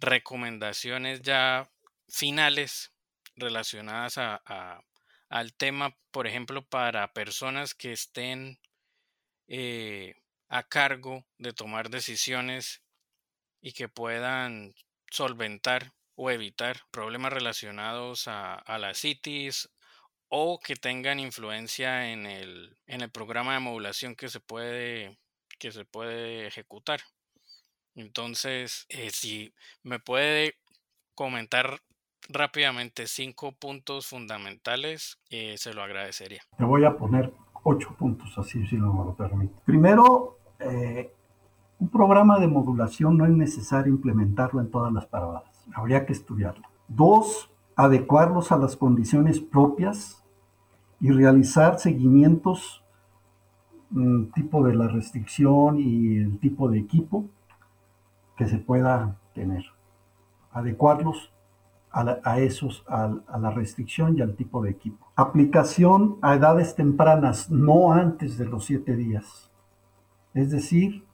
recomendaciones 0.03 1.23
ya 1.23 1.71
finales 2.09 2.93
relacionadas 3.37 4.19
a, 4.19 4.85
al 5.29 5.55
tema, 5.55 5.97
por 6.11 6.27
ejemplo, 6.27 6.63
para 6.63 7.13
personas 7.13 7.75
que 7.75 7.93
estén 7.93 8.59
eh, 9.49 10.15
a 10.49 10.63
cargo 10.65 11.25
de 11.39 11.53
tomar 11.53 11.89
decisiones 11.89 12.83
y 13.63 13.73
que 13.73 13.89
puedan 13.89 14.75
solventar 15.11 15.93
o 16.15 16.31
evitar 16.31 16.83
problemas 16.91 17.33
relacionados 17.33 18.29
a, 18.29 18.55
a 18.55 18.79
la 18.79 18.95
CITIS 18.95 19.71
o 20.29 20.59
que 20.61 20.77
tengan 20.77 21.21
influencia 21.21 22.11
en 22.11 22.27
el, 22.27 22.77
en 22.87 23.03
el 23.03 23.11
programa 23.11 23.55
de 23.55 23.61
modulación 23.61 24.17
que 24.17 24.29
se 24.31 24.41
puede, 24.41 25.19
que 25.59 25.73
se 25.73 25.85
puede 25.85 26.47
ejecutar. 26.47 27.03
Entonces, 27.95 28.87
eh, 28.89 29.11
si 29.11 29.53
me 29.83 29.99
puede 29.99 30.55
comentar 31.15 31.81
rápidamente 32.29 33.07
cinco 33.07 33.53
puntos 33.53 34.07
fundamentales, 34.07 35.19
eh, 35.31 35.57
se 35.59 35.75
lo 35.75 35.83
agradecería. 35.83 36.43
Te 36.57 36.65
voy 36.65 36.85
a 36.85 36.97
poner 36.97 37.33
ocho 37.65 37.95
puntos, 37.99 38.37
así 38.39 38.67
si 38.67 38.77
no 38.77 38.93
me 38.93 39.05
lo 39.05 39.15
permite. 39.15 39.55
Primero, 39.65 40.39
eh, 40.61 41.13
un 41.79 41.89
programa 41.89 42.39
de 42.39 42.47
modulación 42.47 43.19
no 43.19 43.27
es 43.27 43.33
necesario 43.33 43.93
implementarlo 43.93 44.61
en 44.61 44.71
todas 44.71 44.93
las 44.93 45.07
paradas. 45.07 45.45
Habría 45.75 46.07
que 46.07 46.13
estudiarlo. 46.13 46.67
Dos, 46.89 47.51
adecuarlos 47.77 48.53
a 48.53 48.57
las 48.57 48.77
condiciones 48.77 49.41
propias 49.41 50.23
y 51.01 51.11
realizar 51.11 51.79
seguimientos 51.79 52.85
mm, 53.91 54.27
tipo 54.33 54.65
de 54.65 54.75
la 54.75 54.89
restricción 54.89 55.81
y 55.81 56.19
el 56.19 56.39
tipo 56.39 56.69
de 56.69 56.79
equipo 56.79 57.29
que 58.43 58.49
se 58.49 58.59
pueda 58.59 59.21
tener. 59.35 59.65
Adecuarlos 60.51 61.33
a, 61.93 62.41
esos, 62.41 62.85
a, 62.89 63.39
la 63.39 63.51
restricción 63.51 64.19
y 64.19 64.21
al 64.21 64.35
tipo 64.35 64.63
de 64.63 64.71
equipo. 64.71 65.07
Aplicación 65.15 66.17
a 66.23 66.35
edades 66.35 66.75
tempranas, 66.75 67.51
no 67.51 67.93
antes 67.93 68.39
de 68.39 68.47
los 68.47 68.65
siete 68.65 68.97
días. 68.97 69.49
Es 70.35 70.51
decir, 70.51 71.05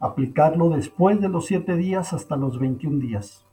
aplicarlo 0.00 0.70
después 0.70 1.20
de 1.20 1.28
los 1.28 1.46
siete 1.46 1.76
días 1.76 2.12
hasta 2.12 2.36
los 2.36 2.58
21 2.58 2.98
días. 2.98 3.46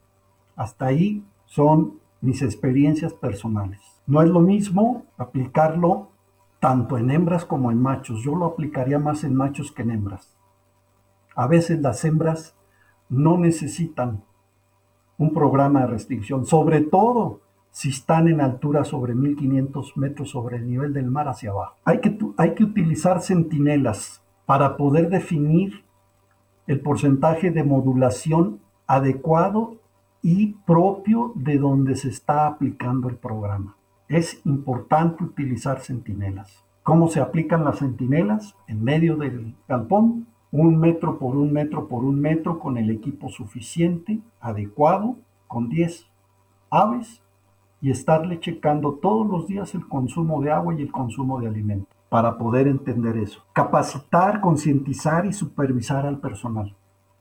Hasta 0.55 0.87
ahí 0.87 1.23
son 1.45 1.99
mis 2.21 2.41
experiencias 2.41 3.13
personales. 3.13 3.81
No 4.07 4.23
es 4.23 4.29
lo 4.29 4.39
mismo 4.39 5.05
aplicarlo 5.17 6.09
tanto 6.59 6.97
en 6.97 7.11
hembras 7.11 7.45
como 7.45 7.69
en 7.69 7.79
machos. 7.79 8.23
Yo 8.23 8.35
lo 8.35 8.45
aplicaría 8.45 8.97
más 8.97 9.23
en 9.23 9.35
machos 9.35 9.71
que 9.71 9.83
en 9.83 9.91
hembras. 9.91 10.35
A 11.35 11.45
veces 11.45 11.79
las 11.81 12.03
hembras 12.03 12.56
no 13.09 13.37
necesitan 13.37 14.23
un 15.17 15.33
programa 15.33 15.81
de 15.81 15.87
restricción, 15.87 16.45
sobre 16.45 16.81
todo 16.81 17.41
si 17.71 17.89
están 17.89 18.27
en 18.27 18.41
altura 18.41 18.83
sobre 18.83 19.13
1500 19.13 19.97
metros 19.97 20.31
sobre 20.31 20.57
el 20.57 20.67
nivel 20.67 20.93
del 20.93 21.11
mar 21.11 21.27
hacia 21.27 21.51
abajo. 21.51 21.75
Hay 21.85 21.99
que, 22.01 22.17
hay 22.37 22.55
que 22.55 22.63
utilizar 22.63 23.21
centinelas 23.21 24.23
para 24.45 24.77
poder 24.77 25.09
definir 25.09 25.83
el 26.65 26.81
porcentaje 26.81 27.51
de 27.51 27.63
modulación 27.63 28.59
adecuado 28.87 29.77
y 30.21 30.53
propio 30.65 31.33
de 31.35 31.57
donde 31.57 31.95
se 31.95 32.09
está 32.09 32.47
aplicando 32.47 33.09
el 33.09 33.15
programa. 33.15 33.77
Es 34.07 34.41
importante 34.45 35.23
utilizar 35.23 35.79
centinelas. 35.79 36.63
¿Cómo 36.83 37.09
se 37.09 37.19
aplican 37.19 37.65
las 37.65 37.79
centinelas? 37.79 38.55
En 38.67 38.83
medio 38.83 39.17
del 39.17 39.55
galpón, 39.67 40.27
un 40.51 40.79
metro 40.79 41.19
por 41.19 41.35
un 41.35 41.51
metro 41.51 41.87
por 41.87 42.03
un 42.03 42.19
metro 42.19 42.59
con 42.59 42.77
el 42.77 42.89
equipo 42.89 43.29
suficiente, 43.29 44.19
adecuado, 44.39 45.17
con 45.47 45.69
10 45.69 46.07
aves 46.69 47.21
y 47.81 47.91
estarle 47.91 48.39
checando 48.39 48.93
todos 48.93 49.27
los 49.27 49.47
días 49.47 49.75
el 49.75 49.87
consumo 49.87 50.41
de 50.41 50.51
agua 50.51 50.75
y 50.75 50.81
el 50.81 50.91
consumo 50.91 51.39
de 51.39 51.47
alimento 51.47 51.87
para 52.09 52.37
poder 52.37 52.67
entender 52.67 53.17
eso. 53.17 53.43
Capacitar, 53.53 54.39
concientizar 54.39 55.25
y 55.25 55.33
supervisar 55.33 56.05
al 56.05 56.19
personal. 56.19 56.73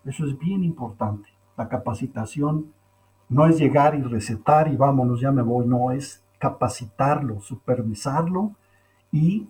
Eso 0.05 0.25
es 0.25 0.39
bien 0.39 0.63
importante. 0.63 1.29
La 1.57 1.69
capacitación 1.69 2.73
no 3.29 3.47
es 3.47 3.59
llegar 3.59 3.97
y 3.97 4.03
recetar 4.03 4.69
y 4.69 4.77
vámonos, 4.77 5.21
ya 5.21 5.33
me 5.33 5.43
voy, 5.43 5.67
no, 5.67 5.91
es 5.91 6.23
capacitarlo, 6.39 7.41
supervisarlo 7.41 8.53
y 9.11 9.49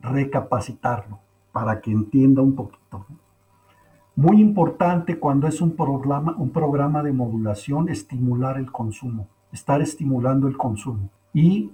recapacitarlo 0.00 1.20
para 1.52 1.80
que 1.80 1.90
entienda 1.90 2.42
un 2.42 2.54
poquito. 2.54 3.06
Muy 4.16 4.40
importante 4.40 5.18
cuando 5.18 5.46
es 5.46 5.60
un 5.60 5.76
programa, 5.76 6.34
un 6.36 6.50
programa 6.50 7.02
de 7.02 7.12
modulación, 7.12 7.88
estimular 7.88 8.58
el 8.58 8.70
consumo, 8.70 9.28
estar 9.52 9.80
estimulando 9.80 10.46
el 10.46 10.56
consumo 10.56 11.10
y 11.32 11.72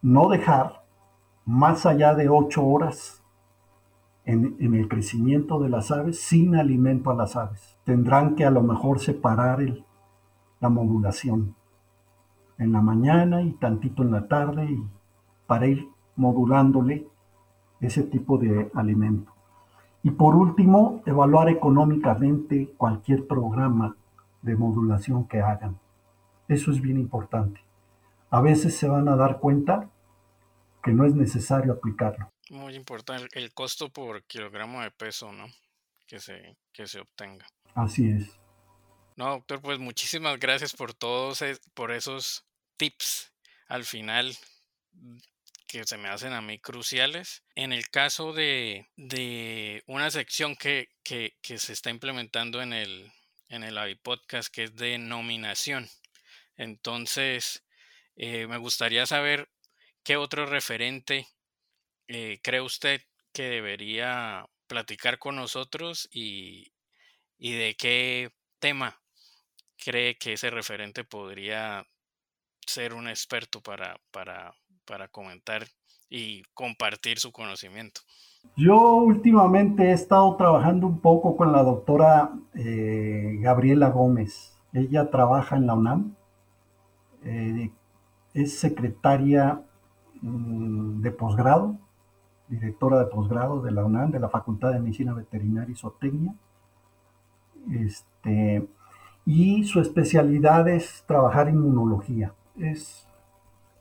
no 0.00 0.28
dejar 0.28 0.82
más 1.44 1.86
allá 1.86 2.14
de 2.14 2.28
ocho 2.28 2.64
horas 2.64 3.22
en, 4.24 4.56
el 4.74 4.88
crecimiento 4.88 5.58
de 5.58 5.68
las 5.68 5.90
aves 5.90 6.20
sin 6.20 6.56
alimento 6.56 7.10
a 7.10 7.14
las 7.14 7.36
aves. 7.36 7.78
Tendrán 7.84 8.34
que 8.34 8.44
a 8.44 8.50
lo 8.50 8.62
mejor 8.62 9.00
separar 9.00 9.60
la 10.60 10.68
modulación 10.68 11.54
en 12.58 12.72
la 12.72 12.80
mañana 12.80 13.42
y 13.42 13.52
tantito 13.52 14.02
en 14.02 14.12
la 14.12 14.28
tarde 14.28 14.64
y 14.70 14.82
para 15.46 15.66
ir 15.66 15.88
modulándole 16.16 17.08
ese 17.82 18.04
tipo 18.04 18.38
de 18.38 18.70
alimento. 18.74 19.32
Y 20.02 20.10
por 20.12 20.34
último, 20.34 21.02
evaluar 21.06 21.48
económicamente 21.48 22.72
cualquier 22.76 23.26
programa 23.26 23.96
de 24.40 24.56
modulación 24.56 25.28
que 25.28 25.40
hagan. 25.40 25.78
Eso 26.48 26.72
es 26.72 26.80
bien 26.80 26.98
importante. 26.98 27.60
A 28.30 28.40
veces 28.40 28.76
se 28.76 28.88
van 28.88 29.08
a 29.08 29.16
dar 29.16 29.38
cuenta 29.38 29.90
que 30.82 30.92
no 30.92 31.04
es 31.04 31.14
necesario 31.14 31.72
aplicarlo. 31.72 32.32
Muy 32.50 32.74
importante 32.74 33.28
el 33.38 33.52
costo 33.52 33.88
por 33.90 34.24
kilogramo 34.24 34.80
de 34.82 34.90
peso, 34.90 35.32
¿no? 35.32 35.46
Que 36.06 36.18
se, 36.18 36.56
que 36.72 36.86
se 36.86 37.00
obtenga. 37.00 37.46
Así 37.74 38.10
es. 38.10 38.38
No, 39.16 39.30
doctor, 39.30 39.60
pues 39.60 39.78
muchísimas 39.78 40.38
gracias 40.38 40.74
por 40.74 40.94
todos, 40.94 41.44
por 41.74 41.92
esos 41.92 42.44
tips 42.76 43.32
al 43.68 43.84
final 43.84 44.34
que 45.72 45.84
se 45.86 45.96
me 45.96 46.10
hacen 46.10 46.34
a 46.34 46.42
mí 46.42 46.58
cruciales. 46.58 47.42
En 47.54 47.72
el 47.72 47.88
caso 47.88 48.34
de, 48.34 48.84
una 49.86 50.10
sección 50.10 50.54
que, 50.54 50.90
se 51.02 51.72
está 51.72 51.88
implementando 51.88 52.60
en 52.60 52.74
el, 52.74 53.10
en 53.48 53.64
el 53.64 53.98
Podcast, 53.98 54.52
que 54.52 54.64
es 54.64 54.76
de 54.76 54.98
nominación. 54.98 55.88
Entonces, 56.58 57.64
eh, 58.16 58.46
me 58.48 58.58
gustaría 58.58 59.06
saber 59.06 59.48
qué 60.04 60.18
otro 60.18 60.44
referente 60.44 61.26
eh, 62.06 62.38
cree 62.42 62.60
usted 62.60 63.00
que 63.32 63.44
debería 63.44 64.44
platicar 64.66 65.18
con 65.18 65.36
nosotros 65.36 66.06
y, 66.12 66.74
y 67.38 67.52
de 67.52 67.76
qué 67.76 68.30
tema 68.58 69.00
cree 69.82 70.18
que 70.18 70.34
ese 70.34 70.50
referente 70.50 71.02
podría 71.02 71.86
ser 72.66 72.92
un 72.92 73.08
experto 73.08 73.62
para, 73.62 73.98
para, 74.10 74.54
para 74.84 75.08
comentar 75.08 75.64
y 76.08 76.42
compartir 76.54 77.18
su 77.18 77.32
conocimiento. 77.32 78.00
Yo 78.56 78.96
últimamente 78.96 79.84
he 79.84 79.92
estado 79.92 80.36
trabajando 80.36 80.86
un 80.86 81.00
poco 81.00 81.36
con 81.36 81.52
la 81.52 81.62
doctora 81.62 82.32
eh, 82.54 83.38
Gabriela 83.40 83.88
Gómez. 83.88 84.54
Ella 84.72 85.10
trabaja 85.10 85.56
en 85.56 85.66
la 85.66 85.74
UNAM, 85.74 86.14
eh, 87.24 87.70
es 88.34 88.58
secretaria 88.58 89.62
mm, 90.20 91.00
de 91.00 91.10
posgrado, 91.12 91.78
directora 92.48 92.98
de 92.98 93.06
posgrado 93.06 93.62
de 93.62 93.70
la 93.70 93.84
UNAM, 93.84 94.10
de 94.10 94.20
la 94.20 94.28
Facultad 94.28 94.72
de 94.72 94.80
Medicina 94.80 95.14
Veterinaria 95.14 95.72
y 95.72 95.76
Zootecnia. 95.76 96.34
Este, 97.70 98.66
y 99.24 99.64
su 99.64 99.80
especialidad 99.80 100.68
es 100.68 101.04
trabajar 101.06 101.48
inmunología. 101.48 102.34
Es 102.58 103.06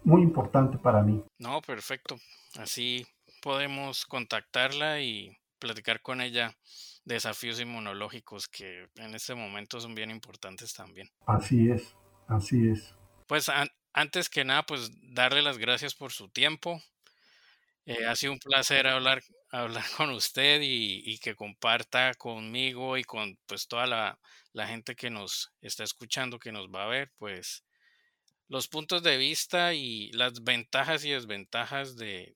muy 0.03 0.21
importante 0.21 0.77
para 0.77 1.01
mí. 1.01 1.23
No, 1.37 1.61
perfecto. 1.61 2.17
Así 2.57 3.05
podemos 3.41 4.05
contactarla 4.05 5.01
y 5.01 5.37
platicar 5.59 6.01
con 6.01 6.21
ella 6.21 6.55
desafíos 7.05 7.59
inmunológicos 7.59 8.47
que 8.47 8.87
en 8.95 9.15
este 9.15 9.35
momento 9.35 9.79
son 9.79 9.95
bien 9.95 10.11
importantes 10.11 10.73
también. 10.73 11.09
Así 11.25 11.69
es, 11.69 11.95
así 12.27 12.69
es. 12.69 12.95
Pues 13.27 13.49
antes 13.93 14.29
que 14.29 14.43
nada, 14.43 14.63
pues 14.63 14.91
darle 15.13 15.41
las 15.41 15.57
gracias 15.57 15.95
por 15.95 16.11
su 16.11 16.29
tiempo. 16.29 16.81
Eh, 17.85 18.05
ha 18.05 18.15
sido 18.15 18.33
un 18.33 18.39
placer 18.39 18.87
hablar, 18.87 19.23
hablar 19.49 19.83
con 19.97 20.11
usted 20.11 20.61
y, 20.61 21.01
y, 21.03 21.17
que 21.17 21.35
comparta 21.35 22.13
conmigo 22.13 22.97
y 22.97 23.03
con 23.03 23.37
pues 23.47 23.67
toda 23.67 23.87
la, 23.87 24.19
la 24.53 24.67
gente 24.67 24.95
que 24.95 25.09
nos 25.09 25.51
está 25.61 25.83
escuchando, 25.83 26.39
que 26.39 26.51
nos 26.51 26.67
va 26.67 26.83
a 26.83 26.87
ver, 26.87 27.11
pues 27.17 27.63
los 28.51 28.67
puntos 28.67 29.01
de 29.01 29.15
vista 29.15 29.73
y 29.73 30.11
las 30.11 30.43
ventajas 30.43 31.05
y 31.05 31.11
desventajas 31.11 31.95
de, 31.95 32.35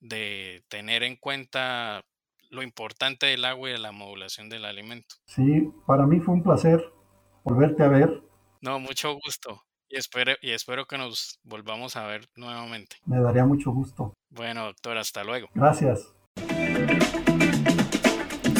de, 0.00 0.62
tener 0.68 1.02
en 1.02 1.16
cuenta 1.16 2.00
lo 2.48 2.62
importante 2.62 3.26
del 3.26 3.44
agua 3.44 3.70
y 3.70 3.72
de 3.72 3.78
la 3.78 3.90
modulación 3.90 4.48
del 4.48 4.64
alimento. 4.64 5.16
Sí, 5.26 5.68
para 5.84 6.06
mí 6.06 6.20
fue 6.20 6.34
un 6.34 6.44
placer 6.44 6.80
volverte 7.42 7.82
a 7.82 7.88
ver. 7.88 8.22
No, 8.60 8.78
mucho 8.78 9.14
gusto. 9.14 9.64
Y 9.88 9.96
espero, 9.96 10.34
y 10.40 10.52
espero 10.52 10.86
que 10.86 10.96
nos 10.96 11.40
volvamos 11.42 11.96
a 11.96 12.06
ver 12.06 12.28
nuevamente. 12.36 12.96
Me 13.04 13.20
daría 13.20 13.44
mucho 13.44 13.72
gusto. 13.72 14.14
Bueno, 14.30 14.66
doctor, 14.66 14.96
hasta 14.96 15.24
luego. 15.24 15.48
Gracias. 15.54 16.14